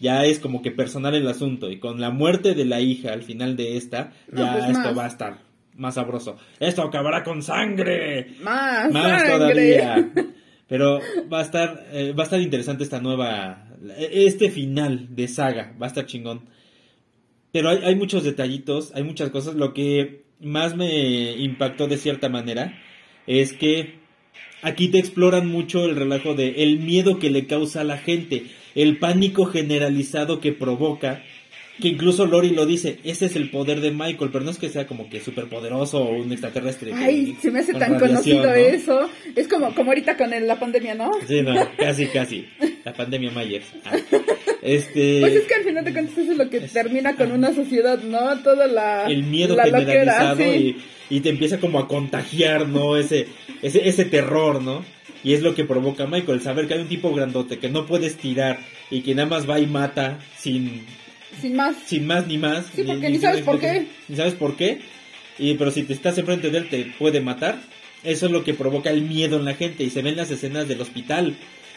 Ya 0.00 0.24
es 0.24 0.38
como 0.38 0.62
que 0.62 0.70
personal 0.70 1.14
el 1.14 1.28
asunto 1.28 1.70
y 1.70 1.78
con 1.78 2.00
la 2.00 2.10
muerte 2.10 2.54
de 2.54 2.64
la 2.64 2.80
hija 2.80 3.12
al 3.12 3.22
final 3.22 3.56
de 3.56 3.76
esta, 3.76 4.12
ya 4.32 4.52
pues 4.52 4.70
esto 4.70 4.94
va 4.94 5.04
a 5.04 5.08
estar 5.08 5.38
más 5.76 5.94
sabroso. 5.94 6.36
Esto 6.58 6.82
acabará 6.82 7.22
con 7.22 7.42
sangre. 7.42 8.34
Más, 8.42 8.90
más 8.92 9.26
todavía. 9.26 10.10
Pero 10.68 10.98
va 11.32 11.40
a 11.40 11.42
estar, 11.42 11.86
eh, 11.92 12.12
va 12.12 12.22
a 12.22 12.24
estar 12.24 12.40
interesante 12.40 12.84
esta 12.84 13.00
nueva, 13.00 13.68
este 13.98 14.50
final 14.50 15.14
de 15.14 15.28
saga, 15.28 15.74
va 15.80 15.86
a 15.86 15.88
estar 15.88 16.06
chingón. 16.06 16.48
Pero 17.54 17.68
hay, 17.68 17.78
hay 17.84 17.94
muchos 17.94 18.24
detallitos, 18.24 18.90
hay 18.96 19.04
muchas 19.04 19.30
cosas. 19.30 19.54
Lo 19.54 19.72
que 19.74 20.24
más 20.40 20.74
me 20.74 21.36
impactó 21.36 21.86
de 21.86 21.98
cierta 21.98 22.28
manera 22.28 22.76
es 23.28 23.52
que 23.52 24.00
aquí 24.62 24.88
te 24.88 24.98
exploran 24.98 25.46
mucho 25.46 25.84
el 25.84 25.94
relajo 25.94 26.34
de 26.34 26.64
el 26.64 26.80
miedo 26.80 27.20
que 27.20 27.30
le 27.30 27.46
causa 27.46 27.82
a 27.82 27.84
la 27.84 27.96
gente, 27.96 28.46
el 28.74 28.98
pánico 28.98 29.44
generalizado 29.44 30.40
que 30.40 30.50
provoca 30.50 31.22
que 31.80 31.88
incluso 31.88 32.26
Lori 32.26 32.50
lo 32.50 32.66
dice, 32.66 32.98
ese 33.02 33.26
es 33.26 33.36
el 33.36 33.50
poder 33.50 33.80
de 33.80 33.90
Michael, 33.90 34.30
pero 34.32 34.44
no 34.44 34.50
es 34.50 34.58
que 34.58 34.68
sea 34.68 34.86
como 34.86 35.08
que 35.08 35.20
súper 35.20 35.46
poderoso 35.46 36.02
o 36.02 36.16
un 36.16 36.30
extraterrestre. 36.30 36.92
Ay, 36.94 37.36
se 37.42 37.50
me 37.50 37.60
hace 37.60 37.74
tan 37.74 37.98
conocido 37.98 38.54
eso. 38.54 39.08
Es 39.34 39.48
como, 39.48 39.74
como 39.74 39.90
ahorita 39.90 40.16
con 40.16 40.30
la 40.30 40.58
pandemia, 40.60 40.94
¿no? 40.94 41.10
Sí, 41.26 41.42
no, 41.42 41.54
casi, 41.76 42.06
casi. 42.06 42.46
La 42.84 42.92
pandemia 42.92 43.30
Myers. 43.30 43.66
Ah. 43.84 43.96
Este... 44.62 45.20
Pues 45.20 45.34
es 45.34 45.44
que 45.44 45.54
al 45.54 45.64
final 45.64 45.84
de 45.84 45.92
cuentas 45.92 46.16
eso 46.16 46.32
es 46.32 46.38
lo 46.38 46.48
que 46.48 46.60
termina 46.60 47.16
con 47.16 47.32
una 47.32 47.52
sociedad, 47.52 47.98
¿no? 48.02 48.38
Toda 48.42 48.66
la... 48.66 49.06
El 49.06 49.24
miedo 49.24 49.56
generalizado 49.56 50.42
y, 50.42 50.76
y, 51.10 51.20
te 51.20 51.28
empieza 51.28 51.58
como 51.58 51.80
a 51.80 51.88
contagiar, 51.88 52.68
¿no? 52.68 52.96
Ese, 52.96 53.26
ese, 53.62 53.88
ese 53.88 54.04
terror, 54.04 54.62
¿no? 54.62 54.84
Y 55.24 55.34
es 55.34 55.42
lo 55.42 55.54
que 55.54 55.64
provoca 55.64 56.06
Michael, 56.06 56.40
saber 56.40 56.68
que 56.68 56.74
hay 56.74 56.80
un 56.80 56.88
tipo 56.88 57.12
grandote 57.12 57.58
que 57.58 57.68
no 57.68 57.86
puedes 57.86 58.16
tirar 58.16 58.58
y 58.90 59.00
que 59.00 59.14
nada 59.14 59.28
más 59.28 59.48
va 59.48 59.58
y 59.58 59.66
mata 59.66 60.18
sin 60.38 60.82
sin 61.40 61.56
más. 61.56 61.76
Sin 61.86 62.06
más 62.06 62.26
ni 62.26 62.38
más. 62.38 62.66
Sí, 62.74 62.82
porque 62.84 63.10
ni, 63.10 63.18
sabes 63.18 63.42
por 63.42 63.58
qué. 63.58 63.86
Ni 64.08 64.16
sabes 64.16 64.34
por 64.34 64.56
qué. 64.56 64.80
Y, 65.38 65.54
pero 65.54 65.70
si 65.70 65.82
te 65.82 65.92
estás 65.92 66.16
enfrente 66.18 66.50
de 66.50 66.58
él 66.58 66.68
te 66.68 66.84
puede 66.98 67.20
matar. 67.20 67.58
Eso 68.02 68.26
es 68.26 68.32
lo 68.32 68.44
que 68.44 68.52
provoca 68.52 68.90
el 68.90 69.02
miedo 69.02 69.38
en 69.38 69.44
la 69.44 69.54
gente. 69.54 69.84
Y 69.84 69.90
se 69.90 70.02
ven 70.02 70.16
las 70.16 70.30
escenas 70.30 70.68
del 70.68 70.80
hospital. 70.80 71.34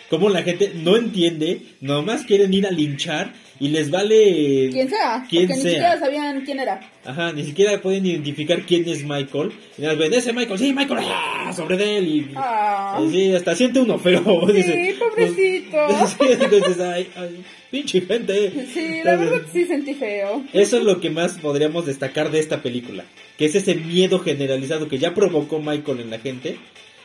Como 0.09 0.29
la 0.29 0.43
gente 0.43 0.71
no 0.73 0.95
entiende, 0.95 1.61
nomás 1.81 2.23
quieren 2.23 2.53
ir 2.53 2.65
a 2.65 2.71
linchar 2.71 3.33
y 3.59 3.69
les 3.69 3.89
vale... 3.89 4.69
Quien 4.71 4.89
sea, 4.89 5.25
quien 5.29 5.47
porque 5.47 5.63
ni 5.63 5.69
siquiera 5.69 5.99
sabían 5.99 6.41
quién 6.45 6.59
era. 6.59 6.79
Ajá, 7.03 7.33
ni 7.33 7.43
siquiera 7.43 7.81
pueden 7.81 8.05
identificar 8.05 8.61
quién 8.61 8.87
es 8.87 9.03
Michael. 9.03 9.51
Y 9.77 9.81
ven, 9.81 10.13
ese 10.13 10.31
Michael, 10.31 10.59
sí, 10.59 10.73
Michael, 10.73 10.99
¡ah! 11.03 11.51
sobre 11.53 11.75
de 11.75 11.97
él. 11.97 12.07
Y, 12.07 12.31
ah. 12.35 13.01
sí, 13.11 13.33
hasta 13.33 13.55
siente 13.55 13.79
uno 13.79 13.97
feo. 13.97 14.23
Sí, 14.47 14.53
dice, 14.53 14.95
pobrecito. 14.99 15.77
Pues, 16.17 16.41
entonces, 16.41 16.79
ay, 16.79 17.09
ay, 17.15 17.43
pinche 17.69 18.01
gente. 18.01 18.67
Sí, 18.73 19.01
la 19.03 19.15
verdad 19.15 19.41
sí 19.51 19.65
sentí 19.65 19.93
feo. 19.93 20.43
Eso 20.53 20.77
es 20.77 20.83
lo 20.83 21.01
que 21.01 21.09
más 21.09 21.37
podríamos 21.39 21.85
destacar 21.85 22.31
de 22.31 22.39
esta 22.39 22.61
película. 22.61 23.03
Que 23.37 23.45
es 23.45 23.55
ese 23.55 23.75
miedo 23.75 24.19
generalizado 24.19 24.87
que 24.87 24.99
ya 24.99 25.13
provocó 25.13 25.59
Michael 25.59 25.99
en 25.99 26.09
la 26.11 26.19
gente. 26.19 26.57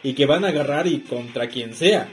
Y 0.05 0.15
que 0.15 0.27
van 0.27 0.45
a 0.45 0.49
agarrar 0.49 0.89
y 0.89 0.99
contra 0.99 1.49
quien 1.49 1.75
sea. 1.75 2.09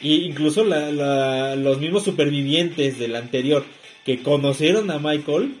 Y 0.00 0.22
incluso 0.22 0.64
los 0.64 1.78
mismos 1.80 2.04
supervivientes 2.04 2.98
del 2.98 3.16
anterior 3.16 3.64
que 4.04 4.22
conocieron 4.22 4.90
a 4.90 4.98
Michael 4.98 5.54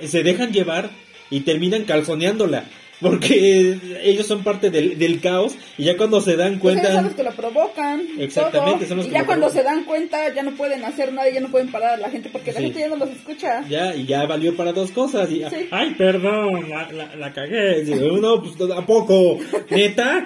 se 0.00 0.22
dejan 0.22 0.52
llevar 0.52 0.90
y 1.30 1.40
terminan 1.40 1.84
calzoneándola. 1.84 2.64
Porque 3.00 3.78
ellos 4.02 4.26
son 4.26 4.42
parte 4.42 4.70
del, 4.70 5.20
caos 5.20 5.54
y 5.76 5.84
ya 5.84 5.96
cuando 5.96 6.20
se 6.20 6.36
dan 6.36 6.58
pues 6.58 6.74
cuenta... 6.74 6.94
son 6.94 7.04
los 7.04 7.14
que 7.14 7.22
lo 7.22 7.32
provocan. 7.32 8.06
Exactamente, 8.18 8.86
y 8.86 9.10
ya 9.10 9.26
cuando 9.26 9.50
se 9.50 9.62
dan 9.62 9.84
cuenta 9.84 10.32
ya 10.34 10.42
no 10.42 10.52
pueden 10.52 10.84
hacer 10.84 11.12
nada, 11.12 11.28
ya 11.28 11.40
no 11.40 11.48
pueden 11.50 11.70
parar 11.70 11.94
a 11.94 11.96
la 11.98 12.10
gente 12.10 12.30
porque 12.30 12.52
la 12.52 12.60
gente 12.60 12.80
ya 12.80 12.88
no 12.88 12.96
los 12.96 13.10
escucha. 13.10 13.66
Ya, 13.68 13.94
y 13.94 14.06
ya 14.06 14.24
valió 14.26 14.56
para 14.56 14.72
dos 14.72 14.90
cosas. 14.92 15.30
Y, 15.30 15.42
Ay, 15.70 15.94
perdón, 15.98 16.70
la, 16.70 17.14
la, 17.16 17.32
cagué. 17.32 17.84
no, 17.84 18.42
pues 18.42 18.70
a 18.70 18.86
poco, 18.86 19.38
neta. 19.70 20.24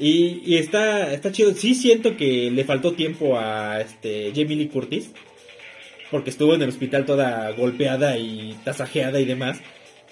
y, 0.00 0.42
y 0.44 0.56
está, 0.58 1.12
está 1.12 1.32
chido. 1.32 1.54
Sí 1.54 1.74
siento 1.74 2.16
que 2.16 2.50
le 2.50 2.64
faltó 2.64 2.92
tiempo 2.92 3.38
a 3.38 3.80
este 3.80 4.32
Jamie 4.34 4.56
Lee 4.56 4.68
Curtis. 4.68 5.10
Porque 6.10 6.30
estuvo 6.30 6.54
en 6.54 6.62
el 6.62 6.68
hospital 6.68 7.04
toda 7.04 7.50
golpeada 7.50 8.16
y 8.16 8.56
tasajeada 8.64 9.18
y 9.18 9.24
demás. 9.24 9.58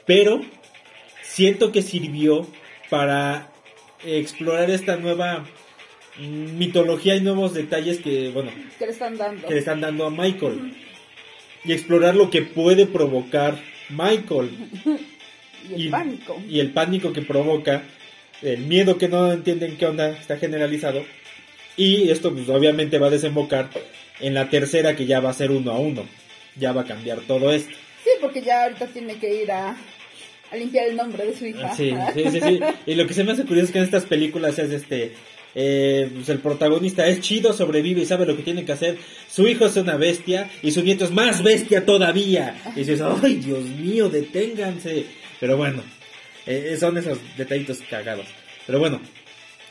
Pero 0.07 0.41
siento 1.35 1.73
que 1.73 1.83
sirvió 1.83 2.47
para 2.91 3.51
explorar 4.05 4.71
esta 4.71 4.97
nueva 4.97 5.45
mitología 6.19 7.17
y 7.17 7.21
nuevos 7.21 7.55
detalles 7.55 7.99
que, 7.99 8.31
bueno, 8.31 8.53
que 8.79 8.87
le 8.87 8.93
están 8.93 9.17
dando, 9.17 9.49
que 9.49 9.55
le 9.55 9.59
están 9.59 9.81
dando 9.81 10.07
a 10.07 10.11
Michael. 10.11 10.75
Y 11.65 11.73
explorar 11.73 12.15
lo 12.15 12.31
que 12.31 12.43
puede 12.43 12.87
provocar 12.87 13.59
Michael. 13.89 14.51
y 15.77 15.87
el 15.87 15.91
pánico. 15.91 16.43
Y 16.49 16.61
el 16.61 16.73
pánico 16.73 17.13
que 17.13 17.23
provoca, 17.23 17.83
el 18.43 18.61
miedo 18.61 18.97
que 18.97 19.09
no 19.09 19.33
entienden 19.33 19.77
qué 19.77 19.87
onda 19.87 20.11
está 20.11 20.37
generalizado. 20.37 21.05
Y 21.77 22.11
esto 22.11 22.33
pues 22.33 22.49
obviamente 22.49 22.99
va 22.99 23.09
a 23.09 23.11
desembocar 23.11 23.71
en 24.21 24.35
la 24.35 24.49
tercera 24.51 24.95
que 24.95 25.07
ya 25.07 25.19
va 25.19 25.31
a 25.31 25.35
ser 25.35 25.51
uno 25.51 25.73
a 25.73 25.79
uno. 25.79 26.05
Ya 26.55 26.73
va 26.73 26.83
a 26.83 26.87
cambiar 26.87 27.23
todo 27.23 27.51
esto. 27.51 27.75
Sí, 28.05 28.11
porque 28.21 28.43
ya 28.43 28.65
ahorita 28.65 28.87
tiene 28.89 29.17
que 29.19 29.43
ir 29.43 29.51
a 29.51 29.77
a 30.51 30.57
limpiar 30.57 30.89
el 30.89 30.97
nombre 30.97 31.27
de 31.27 31.37
su 31.37 31.47
hija. 31.47 31.75
Sí, 31.75 31.95
sí, 32.15 32.31
sí, 32.31 32.41
sí. 32.41 32.61
Y 32.87 32.95
lo 32.95 33.07
que 33.07 33.15
se 33.15 33.25
me 33.25 33.33
hace 33.33 33.45
curioso 33.45 33.67
es 33.67 33.73
que 33.73 33.79
en 33.79 33.85
estas 33.85 34.05
películas 34.05 34.59
es 34.59 34.71
este... 34.71 35.13
Eh, 35.57 36.11
pues 36.13 36.29
el 36.31 36.41
protagonista 36.41 37.07
es 37.07 37.21
chido, 37.21 37.53
sobrevive 37.53 38.01
y 38.01 38.07
sabe 38.07 38.27
lo 38.27 38.37
que 38.37 38.43
tiene 38.43 38.65
que 38.65 38.73
hacer. 38.73 38.99
Su 39.31 39.47
hijo 39.47 39.67
es 39.67 39.77
una 39.77 39.97
bestia 39.97 40.51
y 40.63 40.73
su 40.73 40.83
nieto 40.83 41.05
es 41.05 41.13
más 41.13 41.45
bestia 41.45 41.87
todavía. 41.87 42.61
Y 42.75 42.81
dices, 42.81 43.01
ay, 43.01 43.37
Dios 43.37 43.63
mío, 43.63 44.09
deténganse. 44.09 45.07
Pero 45.39 45.57
bueno, 45.57 45.85
eh, 46.47 46.77
son 46.79 46.99
esos 46.99 47.19
detallitos 47.37 47.79
cagados. 47.89 48.27
Pero 48.67 48.81
bueno, 48.81 49.01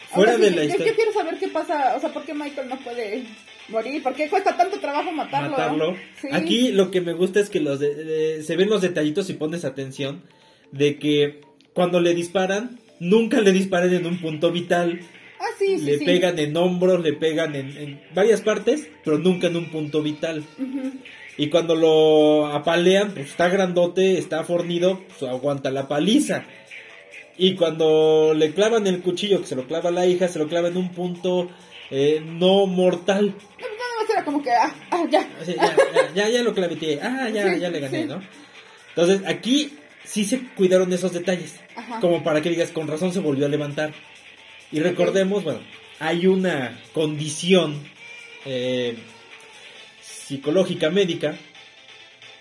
fuera 0.10 0.38
de 0.38 0.52
la 0.52 0.64
historia. 0.64 0.88
Yo 0.88 0.96
quiero 0.96 1.12
saber 1.12 1.38
qué 1.38 1.50
pasa, 1.50 1.96
o 1.98 2.00
sea, 2.00 2.14
¿por 2.14 2.24
qué 2.24 2.34
Michael 2.34 2.70
no 2.70 2.78
puede 2.80 3.24
morir? 3.68 4.02
¿Por 4.02 4.14
qué 4.14 4.30
cuesta 4.30 4.56
tanto 4.56 4.80
trabajo 4.80 5.12
matarlo? 5.12 5.50
Matarlo. 5.50 5.98
Aquí 6.32 6.72
lo 6.72 6.92
que 6.92 7.02
me 7.02 7.12
gusta 7.12 7.42
es 7.42 7.50
que 7.50 7.60
los 7.60 7.80
se 7.80 8.56
ven 8.56 8.70
los 8.70 8.82
detallitos 8.82 9.30
y 9.30 9.34
pones 9.34 9.66
atención 9.66 10.22
de 10.74 10.98
que 10.98 11.42
cuando 11.74 12.02
le 12.02 12.14
disparan, 12.14 12.80
nunca 13.00 13.40
le 13.40 13.52
disparan 13.52 13.94
en 13.94 14.06
un 14.06 14.20
punto 14.20 14.52
vital. 14.52 15.00
Ah, 15.40 15.46
sí, 15.58 15.78
le 15.78 16.00
pegan 16.00 16.40
en 16.40 16.58
hombros, 16.58 17.02
le 17.02 17.14
pegan 17.14 17.56
en, 17.56 18.02
varias 18.14 18.42
partes, 18.42 18.88
pero 19.06 19.18
nunca 19.18 19.48
en 19.48 19.56
un 19.56 19.70
punto 19.70 20.02
vital. 20.02 20.44
Y 21.38 21.50
cuando 21.50 21.76
lo 21.76 22.48
apalean, 22.48 23.12
pues 23.12 23.28
está 23.28 23.50
grandote, 23.50 24.18
está 24.18 24.44
fornido, 24.44 25.02
pues 25.08 25.32
aguanta 25.32 25.72
la 25.72 25.88
paliza. 25.88 26.46
Y 27.38 27.56
cuando 27.56 28.34
le 28.36 28.54
clavan 28.54 28.86
el 28.88 29.02
cuchillo, 29.02 29.42
que 29.42 29.48
se 29.48 29.56
lo 29.56 29.68
clava 29.68 29.92
la 29.92 30.06
hija, 30.06 30.28
se 30.28 30.40
lo 30.40 30.48
clava 30.48 30.68
en 30.68 30.78
un 30.78 30.90
punto 30.90 31.50
eh, 31.90 32.22
no 32.24 32.68
mortal. 32.68 33.28
No, 33.28 33.34
pues 33.58 33.72
nada 33.72 34.02
más 34.02 34.10
era 34.10 34.26
como 34.26 34.42
que, 34.42 34.52
ah, 34.52 34.76
ah 34.92 35.06
ya. 35.10 35.28
ya. 36.16 36.30
ya. 36.30 36.44
lo 36.44 36.54
claveteé, 36.54 37.00
ah, 37.02 37.30
ya, 37.30 37.56
ya 37.58 37.70
le 37.70 37.80
gané, 37.80 38.06
¿no? 38.06 38.22
Entonces 38.90 39.22
aquí 39.28 39.74
sí 40.04 40.26
se 40.26 40.40
cuidaron 40.56 40.92
esos 40.94 41.14
detalles. 41.14 41.60
Como 42.02 42.24
para 42.24 42.42
que 42.42 42.50
digas, 42.50 42.72
con 42.72 42.88
razón 42.88 43.14
se 43.14 43.20
volvió 43.20 43.46
a 43.46 43.50
levantar. 43.50 43.94
Y 44.72 44.80
recordemos, 44.80 45.44
bueno, 45.44 45.60
hay 46.00 46.28
una 46.28 46.80
condición 46.94 47.82
eh, 48.46 48.96
psicológica 50.02 50.90
médica 50.90 51.36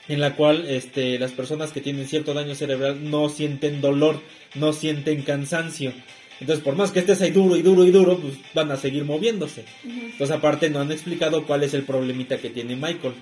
en 0.08 0.20
la 0.20 0.34
cual 0.34 0.68
este, 0.68 1.18
las 1.18 1.32
personas 1.32 1.72
que 1.72 1.80
tienen 1.80 2.06
cierto 2.08 2.34
daño 2.34 2.54
cerebral 2.54 3.10
no 3.10 3.28
sienten 3.28 3.80
dolor, 3.80 4.20
no 4.54 4.72
sienten 4.72 5.22
cansancio. 5.22 5.92
Entonces, 6.40 6.64
por 6.64 6.74
más 6.74 6.90
que 6.90 6.98
estés 6.98 7.20
ahí 7.20 7.30
duro 7.30 7.56
y 7.56 7.62
duro 7.62 7.84
y 7.84 7.92
duro, 7.92 8.18
pues 8.18 8.34
van 8.52 8.72
a 8.72 8.76
seguir 8.76 9.04
moviéndose. 9.04 9.64
Entonces, 9.84 10.30
aparte, 10.32 10.70
no 10.70 10.80
han 10.80 10.90
explicado 10.90 11.46
cuál 11.46 11.62
es 11.62 11.72
el 11.72 11.84
problemita 11.84 12.38
que 12.38 12.50
tiene 12.50 12.74
Michael. 12.74 13.14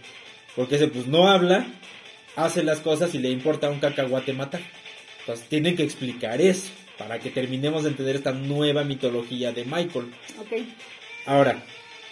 Porque 0.56 0.76
ese, 0.76 0.88
pues, 0.88 1.06
no 1.06 1.28
habla, 1.28 1.66
hace 2.36 2.62
las 2.62 2.80
cosas 2.80 3.14
y 3.14 3.18
le 3.18 3.30
importa 3.30 3.70
un 3.70 3.80
cacahuate 3.80 4.32
matar. 4.32 4.60
Entonces 5.20 5.46
tienen 5.48 5.76
que 5.76 5.82
explicar 5.82 6.40
eso 6.40 6.70
para 6.98 7.18
que 7.18 7.30
terminemos 7.30 7.82
de 7.82 7.90
entender 7.90 8.16
esta 8.16 8.32
nueva 8.32 8.84
mitología 8.84 9.52
de 9.52 9.64
Michael. 9.64 10.06
Ok. 10.38 10.52
Ahora, 11.26 11.62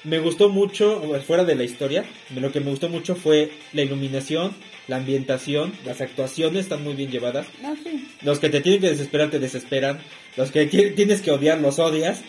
me 0.04 0.18
gustó 0.18 0.48
mucho, 0.48 1.02
fuera 1.26 1.44
de 1.44 1.56
la 1.56 1.64
historia, 1.64 2.04
lo 2.34 2.52
que 2.52 2.60
me 2.60 2.70
gustó 2.70 2.88
mucho 2.88 3.14
fue 3.14 3.50
la 3.72 3.82
iluminación, 3.82 4.54
la 4.86 4.96
ambientación, 4.96 5.72
las 5.84 6.00
actuaciones 6.00 6.60
están 6.60 6.84
muy 6.84 6.94
bien 6.94 7.10
llevadas. 7.10 7.46
Ah, 7.64 7.74
sí. 7.82 8.08
Los 8.22 8.38
que 8.38 8.48
te 8.48 8.60
tienen 8.60 8.80
que 8.80 8.90
desesperar 8.90 9.30
te 9.30 9.38
desesperan, 9.38 9.98
los 10.36 10.50
que 10.50 10.66
tienes 10.66 11.20
que 11.20 11.30
odiar 11.30 11.58
los 11.58 11.78
odias. 11.78 12.22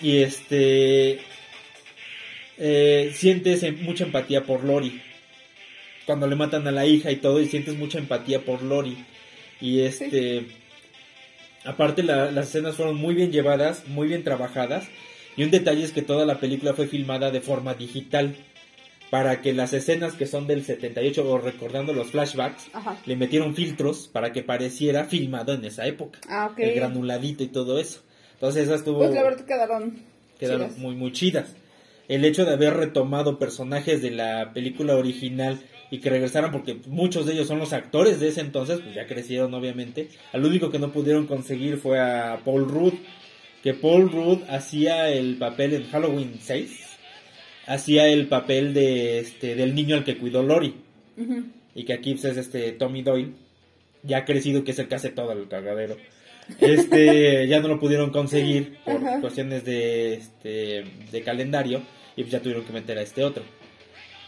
Y 0.00 0.18
este 0.18 1.20
eh, 2.58 3.12
sientes 3.14 3.64
mucha 3.82 4.04
empatía 4.04 4.44
por 4.44 4.64
Lori 4.64 5.00
cuando 6.06 6.26
le 6.26 6.36
matan 6.36 6.66
a 6.66 6.72
la 6.72 6.86
hija 6.86 7.10
y 7.10 7.16
todo 7.16 7.40
y 7.40 7.48
sientes 7.48 7.76
mucha 7.76 7.98
empatía 7.98 8.44
por 8.44 8.62
Lori. 8.62 8.96
Y 9.60 9.80
este... 9.80 10.46
Aparte 11.64 12.02
las 12.02 12.48
escenas 12.48 12.74
fueron 12.74 12.96
muy 12.96 13.14
bien 13.14 13.30
llevadas, 13.30 13.86
muy 13.86 14.08
bien 14.08 14.24
trabajadas. 14.24 14.84
Y 15.36 15.44
un 15.44 15.50
detalle 15.50 15.84
es 15.84 15.92
que 15.92 16.02
toda 16.02 16.26
la 16.26 16.40
película 16.40 16.74
fue 16.74 16.88
filmada 16.88 17.30
de 17.30 17.40
forma 17.40 17.74
digital. 17.74 18.34
Para 19.10 19.42
que 19.42 19.52
las 19.52 19.74
escenas 19.74 20.14
que 20.14 20.26
son 20.26 20.46
del 20.46 20.64
78 20.64 21.30
o 21.30 21.38
recordando 21.38 21.92
los 21.92 22.10
flashbacks, 22.10 22.68
le 23.04 23.14
metieron 23.14 23.54
filtros 23.54 24.08
para 24.08 24.32
que 24.32 24.42
pareciera 24.42 25.04
filmado 25.04 25.52
en 25.52 25.64
esa 25.64 25.86
época. 25.86 26.18
Ah, 26.28 26.50
El 26.56 26.74
granuladito 26.74 27.44
y 27.44 27.48
todo 27.48 27.78
eso. 27.78 28.00
Entonces 28.34 28.64
eso 28.64 28.74
estuvo... 28.74 28.98
Pues 28.98 29.12
la 29.12 29.22
verdad 29.22 29.44
quedaron 29.44 30.02
quedaron 30.40 30.68
Chidas. 30.68 30.78
muy, 30.78 30.94
muy 30.94 31.12
chidas. 31.12 31.54
El 32.08 32.24
hecho 32.24 32.44
de 32.44 32.54
haber 32.54 32.74
retomado 32.74 33.38
personajes 33.38 34.02
de 34.02 34.10
la 34.10 34.52
película 34.52 34.96
original 34.96 35.60
y 35.92 35.98
que 35.98 36.08
regresaran, 36.08 36.50
porque 36.50 36.78
muchos 36.86 37.26
de 37.26 37.34
ellos 37.34 37.46
son 37.46 37.58
los 37.58 37.74
actores 37.74 38.18
de 38.18 38.28
ese 38.28 38.40
entonces, 38.40 38.80
pues 38.80 38.94
ya 38.94 39.06
crecieron 39.06 39.52
obviamente. 39.52 40.08
Al 40.32 40.42
único 40.42 40.70
que 40.70 40.78
no 40.78 40.90
pudieron 40.90 41.26
conseguir 41.26 41.76
fue 41.76 42.00
a 42.00 42.40
Paul 42.42 42.66
Rudd, 42.66 42.94
que 43.62 43.74
Paul 43.74 44.10
Rudd 44.10 44.38
hacía 44.48 45.10
el 45.10 45.36
papel 45.36 45.74
en 45.74 45.84
Halloween 45.90 46.38
6, 46.40 46.80
hacía 47.66 48.08
el 48.08 48.26
papel 48.26 48.72
de 48.72 49.18
este 49.18 49.54
del 49.54 49.74
niño 49.74 49.94
al 49.94 50.02
que 50.02 50.16
cuidó 50.16 50.42
Lori 50.42 50.76
y 51.74 51.84
que 51.84 51.92
aquí 51.92 52.14
pues, 52.14 52.24
es 52.24 52.38
este 52.38 52.72
Tommy 52.72 53.02
Doyle, 53.02 53.34
ya 54.02 54.24
crecido, 54.24 54.64
que 54.64 54.70
es 54.70 54.78
el 54.78 54.88
que 54.88 54.94
hace 54.94 55.10
todo 55.10 55.32
el 55.32 55.46
cagadero. 55.46 55.98
Este, 56.58 57.46
ya 57.48 57.60
no 57.60 57.68
lo 57.68 57.78
pudieron 57.78 58.08
conseguir 58.08 58.78
por 58.82 59.20
cuestiones 59.20 59.66
de, 59.66 60.14
este, 60.14 60.84
de 61.12 61.22
calendario 61.22 61.82
y 62.16 62.22
pues 62.22 62.32
ya 62.32 62.40
tuvieron 62.40 62.64
que 62.64 62.72
meter 62.72 62.96
a 62.96 63.02
este 63.02 63.22
otro. 63.24 63.44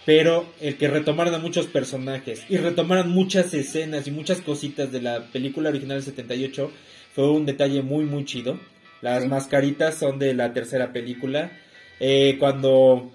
Pero 0.06 0.46
el 0.60 0.76
que 0.76 0.88
retomaran 0.88 1.34
a 1.34 1.38
muchos 1.38 1.66
personajes 1.66 2.42
y 2.48 2.58
retomaran 2.58 3.08
muchas 3.10 3.54
escenas 3.54 4.06
y 4.06 4.10
muchas 4.10 4.40
cositas 4.42 4.92
de 4.92 5.00
la 5.00 5.24
película 5.32 5.70
original 5.70 5.96
del 5.98 6.04
78 6.04 6.70
fue 7.14 7.30
un 7.30 7.46
detalle 7.46 7.80
muy 7.82 8.04
muy 8.04 8.24
chido. 8.24 8.58
Las 9.00 9.22
Sí. 9.22 9.28
mascaritas 9.28 9.94
son 9.96 10.18
de 10.18 10.34
la 10.34 10.52
tercera 10.52 10.92
película. 10.92 11.52
Eh, 12.00 12.36
cuando 12.38 13.12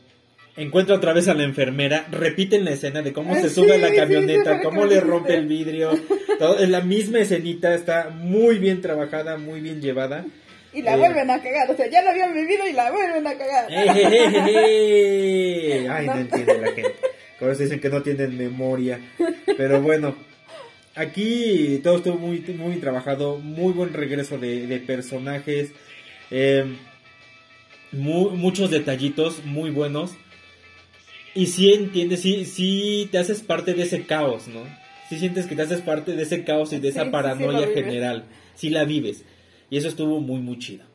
encuentra 0.56 0.96
otra 0.96 1.14
vez 1.14 1.28
a 1.28 1.34
la 1.36 1.44
enfermera, 1.44 2.08
repiten 2.12 2.66
la 2.66 2.72
escena 2.72 3.02
de 3.02 3.14
cómo 3.14 3.34
Ah, 3.36 3.40
se 3.42 3.50
sube 3.50 3.74
a 3.74 3.78
la 3.78 3.94
camioneta, 3.94 4.58
sí, 4.58 4.64
cómo 4.64 4.86
le 4.86 5.00
rompe 5.00 5.36
el 5.36 5.46
vidrio. 5.48 5.92
Todo, 6.40 6.58
es 6.60 6.70
la 6.70 6.82
misma 6.82 7.20
escenita, 7.20 7.74
está 7.76 8.10
muy 8.10 8.58
bien 8.58 8.82
trabajada, 8.82 9.38
muy 9.38 9.62
bien 9.62 9.82
llevada. 9.82 10.26
Y 10.74 10.82
la 10.84 10.96
Eh. 10.96 10.98
vuelven 10.98 11.30
a 11.32 11.42
cagar. 11.42 11.72
O 11.72 11.76
sea, 11.76 11.88
ya 11.90 12.02
lo 12.04 12.10
habían 12.12 12.34
vivido 12.34 12.68
y 12.68 12.74
la 12.74 12.92
vuelven 12.92 13.26
a 13.26 13.36
cagar. 13.38 13.66
Ejejeje. 13.72 14.30
Ay, 15.94 16.06
no 16.08 16.16
No. 16.16 16.22
entiende 16.22 16.58
la 16.60 16.68
gente. 16.72 16.96
Por 17.40 17.50
eso 17.52 17.64
dicen 17.64 17.80
que 17.80 17.90
no 17.90 18.02
tienen 18.04 18.38
memoria. 18.38 19.00
Pero 19.58 19.82
bueno, 19.82 20.16
aquí 20.96 21.80
todo 21.84 21.98
estuvo 21.98 22.16
muy, 22.18 22.40
muy 22.42 22.76
trabajado. 22.78 23.38
Muy 23.38 23.74
buen 23.74 23.94
regreso 23.94 24.38
de, 24.38 24.68
de 24.68 24.80
personajes. 24.80 25.72
eh, 26.32 26.66
mu- 27.92 28.32
muchos 28.32 28.70
detallitos 28.70 29.44
muy 29.46 29.72
buenos. 29.72 30.12
Y 31.34 31.48
sí 31.48 31.74
entiendes, 31.74 32.22
sí, 32.22 32.46
sí 32.46 33.08
te 33.12 33.18
haces 33.20 33.42
parte 33.42 33.74
de 33.74 33.84
ese 33.84 34.04
caos, 34.04 34.48
¿no? 34.48 34.62
Sí 35.10 35.18
sientes 35.18 35.46
que 35.48 35.56
te 35.56 35.62
haces 35.64 35.82
parte 35.82 36.12
de 36.14 36.22
ese 36.24 36.44
caos 36.44 36.72
y 36.74 36.78
de 36.80 36.84
Sí, 36.84 36.88
esa 36.90 37.02
sí, 37.02 37.06
sí, 37.08 37.12
paranoia 37.12 37.68
general. 37.74 38.26
Sí 38.56 38.70
la 38.70 38.84
vives. 38.84 39.24
Y 39.70 39.78
eso 39.78 39.88
estuvo 39.88 40.20
muy, 40.20 40.40
muy 40.40 40.58
chido. 40.60 40.86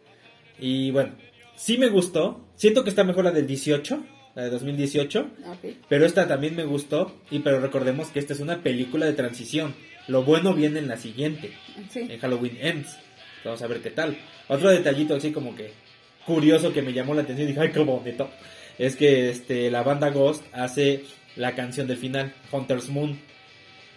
Y 0.58 0.90
bueno, 0.90 1.14
sí 1.56 1.78
me 1.78 1.88
gustó. 1.88 2.44
Siento 2.56 2.84
que 2.84 2.90
está 2.90 3.04
mejor 3.04 3.24
la 3.24 3.30
del 3.30 3.46
18, 3.46 4.04
la 4.34 4.42
de 4.44 4.50
2018. 4.50 5.20
Ok. 5.46 5.74
Pero 5.88 6.06
esta 6.06 6.26
también 6.28 6.56
me 6.56 6.64
gustó. 6.64 7.14
Y 7.30 7.40
pero 7.40 7.60
recordemos 7.60 8.08
que 8.08 8.18
esta 8.18 8.32
es 8.32 8.40
una 8.40 8.62
película 8.62 9.06
de 9.06 9.12
transición. 9.12 9.74
Lo 10.08 10.22
bueno 10.22 10.54
viene 10.54 10.78
en 10.80 10.88
la 10.88 10.96
siguiente, 10.96 11.52
Sí. 11.90 12.00
en 12.00 12.18
Halloween 12.18 12.58
Ends. 12.60 12.96
Vamos 13.44 13.62
a 13.62 13.66
ver 13.66 13.80
qué 13.80 13.90
tal. 13.90 14.16
Otro 14.48 14.70
detallito 14.70 15.14
así 15.14 15.32
como 15.32 15.54
que 15.54 15.72
curioso 16.26 16.72
que 16.72 16.82
me 16.82 16.92
llamó 16.92 17.14
la 17.14 17.22
atención. 17.22 17.46
Dije, 17.48 17.60
ay, 17.60 17.70
qué 17.72 17.80
bonito. 17.80 18.30
Es 18.78 18.96
que 18.96 19.30
este, 19.30 19.70
la 19.70 19.82
banda 19.82 20.10
Ghost 20.10 20.42
hace 20.52 21.04
la 21.36 21.54
canción 21.54 21.86
del 21.86 21.96
final, 21.98 22.32
Hunter's 22.52 22.88
Moon. 22.88 23.18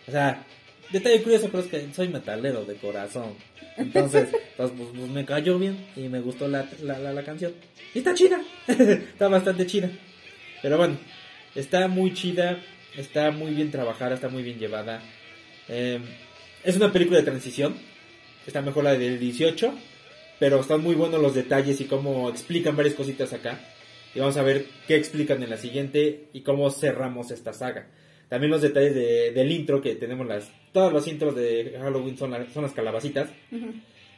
O 0.08 0.12
sea, 0.12 0.46
detalle 0.92 1.22
curioso, 1.24 1.50
pero 1.52 1.64
es 1.64 1.70
que 1.70 1.94
soy 1.94 2.08
metalero 2.10 2.66
de 2.66 2.76
corazón. 2.76 3.34
Entonces, 3.78 4.30
pues, 4.58 4.72
pues, 4.76 4.90
pues, 4.96 5.10
me 5.10 5.26
cayó 5.26 5.58
bien 5.60 5.78
y 5.96 6.02
me 6.10 6.20
gustó 6.22 6.48
la, 6.48 6.68
la, 6.82 6.98
la- 7.00 7.14
la 7.14 7.24
canción. 7.24 7.54
Y 7.94 8.00
está 8.00 8.14
chida. 8.14 8.42
está 8.68 9.28
bastante 9.28 9.66
chida. 9.66 9.90
Pero 10.62 10.78
bueno, 10.78 10.98
está 11.56 11.88
muy 11.88 12.14
chida, 12.14 12.60
está 12.96 13.32
muy 13.32 13.52
bien 13.52 13.70
trabajada, 13.72 14.16
está 14.16 14.30
muy 14.30 14.44
bien 14.44 14.60
llevada. 14.60 15.02
Eh, 15.70 16.00
es 16.64 16.76
una 16.76 16.92
película 16.92 17.20
de 17.20 17.26
transición. 17.26 17.76
Está 18.46 18.62
mejor 18.62 18.84
la 18.86 18.94
del 18.98 19.20
18. 19.20 19.74
Pero 20.40 20.62
están 20.62 20.82
muy 20.82 20.94
buenos 20.96 21.20
los 21.22 21.34
detalles 21.34 21.82
y 21.82 21.86
cómo 21.86 22.30
explican 22.30 22.76
varias 22.76 22.94
cositas 22.96 23.34
acá. 23.34 23.60
Y 24.14 24.20
vamos 24.20 24.38
a 24.38 24.44
ver 24.44 24.66
qué 24.88 24.96
explican 24.96 25.42
en 25.44 25.50
la 25.50 25.58
siguiente 25.58 26.26
y 26.32 26.42
cómo 26.42 26.70
cerramos 26.70 27.32
esta 27.32 27.54
saga. 27.54 27.88
También 28.30 28.52
los 28.52 28.62
detalles 28.62 28.94
de- 28.96 29.32
del 29.32 29.52
intro, 29.52 29.82
que 29.82 29.96
tenemos 29.96 30.28
las... 30.28 30.52
Todos 30.74 30.92
los 30.92 31.08
intros 31.08 31.36
de 31.36 31.76
Halloween 31.80 32.18
son, 32.18 32.32
la- 32.32 32.50
son 32.52 32.64
las 32.64 32.74
calabacitas. 32.74 33.30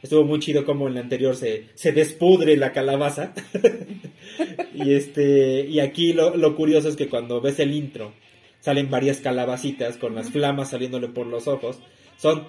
Estuvo 0.02 0.24
muy 0.24 0.40
chido 0.40 0.64
como 0.64 0.88
en 0.88 0.94
la 0.94 1.00
anterior 1.00 1.36
se, 1.36 1.66
se 1.74 1.92
despudre 1.92 2.56
la 2.56 2.72
calabaza. 2.72 3.32
y 4.74 4.92
este 4.94 5.66
y 5.68 5.80
aquí 5.80 6.12
lo, 6.12 6.36
lo 6.36 6.56
curioso 6.56 6.88
es 6.88 6.96
que 6.96 7.08
cuando 7.08 7.40
ves 7.40 7.58
el 7.60 7.72
intro 7.72 8.12
salen 8.60 8.90
varias 8.90 9.18
calabacitas 9.18 9.96
con 9.96 10.14
las 10.14 10.30
flamas 10.30 10.70
saliéndole 10.70 11.08
por 11.08 11.26
los 11.26 11.48
ojos. 11.48 11.78
Son 12.16 12.44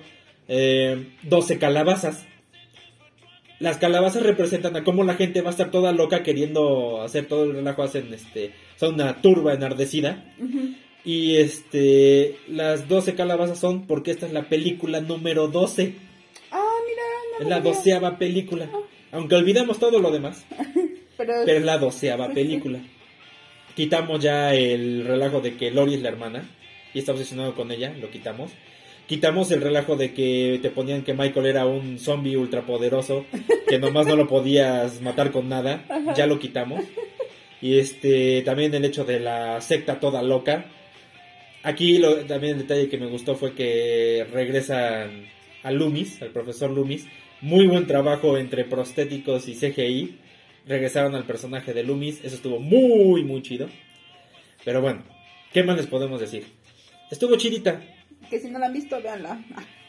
eh, 0.47 1.10
12 1.24 1.58
calabazas. 1.60 2.26
Las 3.60 3.78
calabazas 3.78 4.24
representan 4.24 4.76
a 4.76 4.84
cómo 4.84 5.04
la 5.04 5.13
gente 5.15 5.41
va 5.41 5.50
a 5.50 5.52
estar 5.52 5.69
toda 5.71 5.91
loca 5.91 6.24
queriendo 6.24 7.02
hacer 7.02 7.28
todo 7.28 7.43
el 7.43 7.54
relajo. 7.54 7.84
Hacen 7.84 8.13
este, 8.13 8.52
son 8.78 8.95
una 8.95 9.21
turba 9.21 9.54
enardecida. 9.54 10.34
Y 11.04 11.38
este, 11.38 12.38
las 12.48 12.88
12 12.88 13.16
calabazas 13.16 13.60
son 13.60 13.88
porque 13.88 14.12
esta 14.12 14.28
es 14.28 14.34
la 14.34 14.44
película 14.44 15.02
número 15.02 15.48
12. 15.48 15.96
Ah, 16.52 16.64
mira, 16.88 17.04
no 17.40 17.44
Es 17.44 17.50
la 17.50 17.60
doceava 17.60 18.18
película. 18.18 18.70
Aunque 19.12 19.36
olvidamos 19.36 19.80
todo 19.80 20.00
lo 20.00 20.12
demás. 20.12 20.46
Pero, 21.18 21.34
Pero 21.46 21.58
es 21.58 21.66
la 21.66 21.78
doceava 21.78 22.30
película. 22.30 22.80
Quitamos 23.76 24.20
ya 24.20 24.54
el 24.54 25.06
relajo 25.06 25.42
de 25.42 25.56
que 25.56 25.72
Lori 25.72 25.96
es 25.96 26.02
la 26.02 26.10
hermana. 26.10 26.50
Y 26.94 27.00
está 27.00 27.14
obsesionado 27.14 27.56
con 27.56 27.72
ella. 27.72 27.94
Lo 28.00 28.12
quitamos. 28.12 28.52
Quitamos 29.08 29.52
el 29.52 29.62
relajo 29.62 29.96
de 29.96 30.14
que 30.14 30.60
te 30.62 30.70
ponían 30.70 31.04
que 31.04 31.14
Michael 31.14 31.46
era 31.46 31.66
un 31.66 31.98
zombie 31.98 32.38
ultrapoderoso. 32.38 33.26
Que 33.68 33.80
nomás 33.80 34.08
no 34.08 34.16
lo 34.16 34.28
podías 34.28 35.02
matar 35.02 35.32
con 35.32 35.50
nada. 35.50 35.84
Ya 36.16 36.28
lo 36.28 36.38
quitamos. 36.38 36.84
Y 37.62 37.80
este 37.80 38.42
también 38.42 38.74
el 38.74 38.86
hecho 38.86 39.04
de 39.04 39.20
la 39.20 39.62
secta 39.62 40.00
toda 40.00 40.22
loca. 40.22 40.66
Aquí 41.63 42.00
lo, 42.00 42.26
también 42.26 42.54
el 42.54 42.63
detalle 42.63 42.89
que 42.89 42.97
me 42.97 43.06
gustó 43.06 43.36
fue 43.36 43.54
que 43.54 44.26
regresan 44.32 45.28
a 45.63 45.71
Loomis, 45.71 46.21
al 46.21 46.30
profesor 46.30 46.71
Loomis. 46.71 47.06
Muy 47.41 47.67
buen 47.67 47.88
trabajo 47.88 48.38
entre 48.38 48.65
prostéticos 48.65 49.47
y 49.47 49.56
CGI. 49.56 50.17
Regresaron 50.65 51.15
al 51.15 51.26
personaje 51.26 51.74
de 51.74 51.84
Loomis. 51.84 52.24
Eso 52.24 52.36
estuvo 52.36 52.60
muy, 52.60 53.24
muy 53.24 53.41
chido. 53.41 53.67
Pero 54.65 54.82
bueno, 54.82 55.04
¿qué 55.54 55.63
más 55.63 55.78
les 55.78 55.88
podemos 55.88 56.19
decir? 56.19 56.45
Estuvo 57.12 57.36
chidita. 57.36 57.82
que 58.30 58.39
si 58.39 58.50
no 58.50 58.60
la 58.60 58.67
han 58.67 58.74
visto, 58.74 59.02
véanla. 59.02 59.43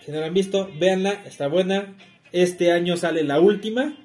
Si 0.05 0.11
no 0.11 0.21
la 0.21 0.27
han 0.27 0.35
visto, 0.35 0.71
véanla, 0.79 1.23
está 1.25 1.47
buena. 1.47 1.95
Este 2.33 2.73
año 2.73 2.97
sale 2.97 3.23
la 3.23 3.41
última, 3.41 3.97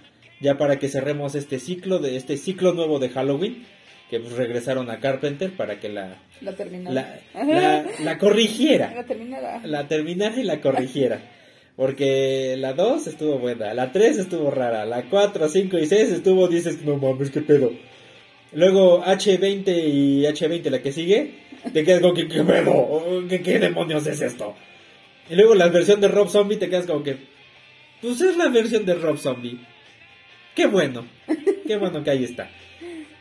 ya 0.41 0.57
para 0.57 0.79
que 0.79 0.89
cerremos 0.89 1.33
este 1.35 1.59
ciclo 1.59 1.99
de 1.99 2.17
este 2.17 2.37
ciclo 2.37 2.73
nuevo 2.73 2.99
de 2.99 3.09
Halloween, 3.09 3.65
que 4.09 4.19
pues, 4.19 4.33
regresaron 4.33 4.89
a 4.89 4.99
Carpenter 4.99 5.51
para 5.51 5.79
que 5.79 5.89
la 5.89 6.17
la 6.41 6.53
terminada. 6.55 7.19
la, 7.33 7.43
la, 7.45 7.85
la 8.03 8.17
corrigiera, 8.17 8.91
La 8.95 9.03
terminada. 9.05 9.61
la 9.65 9.87
terminara 9.87 10.39
y 10.39 10.43
la 10.43 10.61
corrigiera. 10.61 11.19
Porque 11.75 12.55
la 12.57 12.73
2 12.73 13.05
estuvo 13.05 13.37
buena, 13.37 13.73
la 13.75 13.91
3 13.91 14.17
estuvo 14.17 14.49
rara, 14.49 14.83
la 14.85 15.03
4, 15.03 15.47
5 15.47 15.77
y 15.77 15.85
6 15.85 16.09
estuvo, 16.11 16.47
dices, 16.47 16.81
no 16.83 16.97
mames, 16.97 17.29
qué 17.29 17.41
pedo. 17.41 17.71
Luego 18.53 19.03
H20 19.03 19.67
y 19.93 20.23
H20, 20.23 20.69
la 20.71 20.81
que 20.81 20.91
sigue, 20.91 21.33
te 21.73 21.83
quedas 21.83 22.01
como 22.01 22.15
que, 22.15 22.27
¿qué 22.27 22.43
pedo? 22.43 23.27
¿Qué, 23.29 23.41
qué 23.41 23.59
demonios 23.59 24.07
es 24.07 24.21
esto? 24.21 24.55
Y 25.29 25.35
luego 25.35 25.53
la 25.53 25.67
versión 25.67 26.01
de 26.01 26.07
Rob 26.07 26.29
Zombie, 26.29 26.57
te 26.57 26.67
quedas 26.69 26.87
como 26.87 27.03
que, 27.03 27.17
pues 28.01 28.21
es 28.21 28.37
la 28.37 28.47
versión 28.49 28.83
de 28.85 28.95
Rob 28.95 29.17
Zombie. 29.17 29.59
Qué 30.55 30.65
bueno, 30.65 31.05
qué 31.67 31.75
bueno 31.77 32.03
que 32.03 32.09
ahí 32.09 32.23
está. 32.23 32.49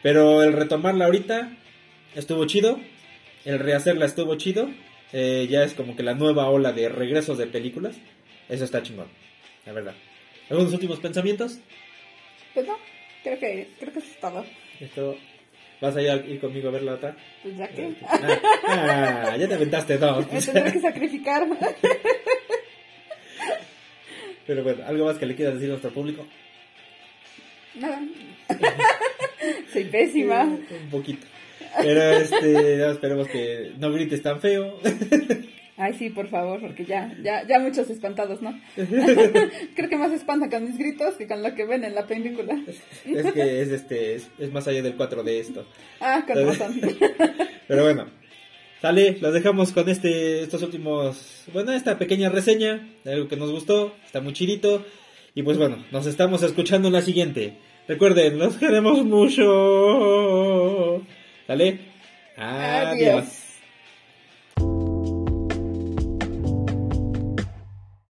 Pero 0.06 0.44
el 0.44 0.52
retomarla 0.52 1.06
ahorita 1.06 1.50
estuvo 2.14 2.44
chido, 2.46 2.78
el 3.44 3.58
rehacerla 3.58 4.06
estuvo 4.06 4.36
chido, 4.36 4.70
eh, 5.12 5.48
ya 5.50 5.64
es 5.64 5.74
como 5.74 5.96
que 5.96 6.04
la 6.04 6.14
nueva 6.14 6.48
ola 6.48 6.70
de 6.70 6.88
regresos 6.88 7.38
de 7.38 7.48
películas. 7.48 7.96
Eso 8.48 8.62
está 8.64 8.84
chingón, 8.84 9.08
la 9.64 9.72
verdad. 9.72 9.94
¿Algunos 10.48 10.72
últimos 10.72 11.00
pensamientos? 11.00 11.58
Pues 12.54 12.68
no, 12.68 12.76
creo 13.24 13.36
que, 13.40 13.68
creo 13.80 13.92
que 13.92 13.98
eso 13.98 14.08
es 14.12 14.20
todo. 14.20 14.46
Esto, 14.78 15.16
¿Vas 15.80 15.96
a 15.96 16.00
ir, 16.02 16.10
a- 16.10 16.14
ir 16.24 16.38
conmigo 16.38 16.68
a 16.68 16.70
ver 16.70 16.84
la 16.84 16.94
otra? 16.94 17.16
Pues 17.42 17.56
ya 17.56 17.66
que. 17.66 17.96
Ah, 18.06 18.38
ah, 19.32 19.36
ya 19.36 19.48
te 19.48 19.54
aventaste 19.54 19.98
dos. 19.98 20.32
Me 20.32 20.40
tendré 20.40 20.72
que 20.72 20.80
sacrificar. 20.82 21.48
Pero 24.46 24.62
bueno, 24.62 24.84
¿algo 24.86 25.06
más 25.06 25.18
que 25.18 25.26
le 25.26 25.34
quieras 25.34 25.54
decir 25.54 25.66
a 25.68 25.70
nuestro 25.72 25.90
público? 25.92 26.24
Nada. 27.74 28.00
Soy 29.72 29.84
pésima. 29.84 30.44
Un 30.44 30.90
poquito. 30.90 31.26
Pero 31.80 32.02
este, 32.12 32.90
esperemos 32.90 33.28
que 33.28 33.72
no 33.78 33.92
grites 33.92 34.22
tan 34.22 34.40
feo. 34.40 34.78
Ay, 35.78 35.92
sí, 35.92 36.08
por 36.08 36.26
favor, 36.28 36.58
porque 36.58 36.86
ya, 36.86 37.14
ya, 37.22 37.46
ya 37.46 37.58
muchos 37.58 37.90
espantados, 37.90 38.40
¿no? 38.40 38.58
Creo 38.76 39.90
que 39.90 39.98
más 39.98 40.10
espantan 40.10 40.48
con 40.48 40.64
mis 40.64 40.78
gritos 40.78 41.16
que 41.16 41.28
con 41.28 41.42
lo 41.42 41.54
que 41.54 41.66
ven 41.66 41.84
en 41.84 41.94
la 41.94 42.06
película. 42.06 42.58
es 43.04 43.32
que 43.32 43.60
es 43.60 43.68
este, 43.68 44.14
es, 44.14 44.30
es 44.38 44.50
más 44.52 44.66
allá 44.66 44.80
del 44.80 44.96
4 44.96 45.22
de 45.22 45.38
esto. 45.38 45.66
Ah, 46.00 46.24
con 46.26 46.46
razón. 46.46 46.80
Pero 47.68 47.82
bueno, 47.82 48.06
sale, 48.80 49.18
los 49.20 49.34
dejamos 49.34 49.72
con 49.72 49.86
este, 49.90 50.40
estos 50.40 50.62
últimos, 50.62 51.44
bueno, 51.52 51.72
esta 51.72 51.98
pequeña 51.98 52.30
reseña 52.30 52.88
de 53.04 53.12
algo 53.12 53.28
que 53.28 53.36
nos 53.36 53.50
gustó, 53.50 53.94
está 54.06 54.22
muy 54.22 54.32
chidito. 54.32 54.82
Y 55.34 55.42
pues 55.42 55.58
bueno, 55.58 55.84
nos 55.92 56.06
estamos 56.06 56.42
escuchando 56.42 56.88
en 56.88 56.94
la 56.94 57.02
siguiente. 57.02 57.58
Recuerden, 57.88 58.38
los 58.38 58.56
queremos 58.56 59.04
mucho. 59.04 61.02
¿Sale? 61.46 61.78
Adiós. 62.36 63.45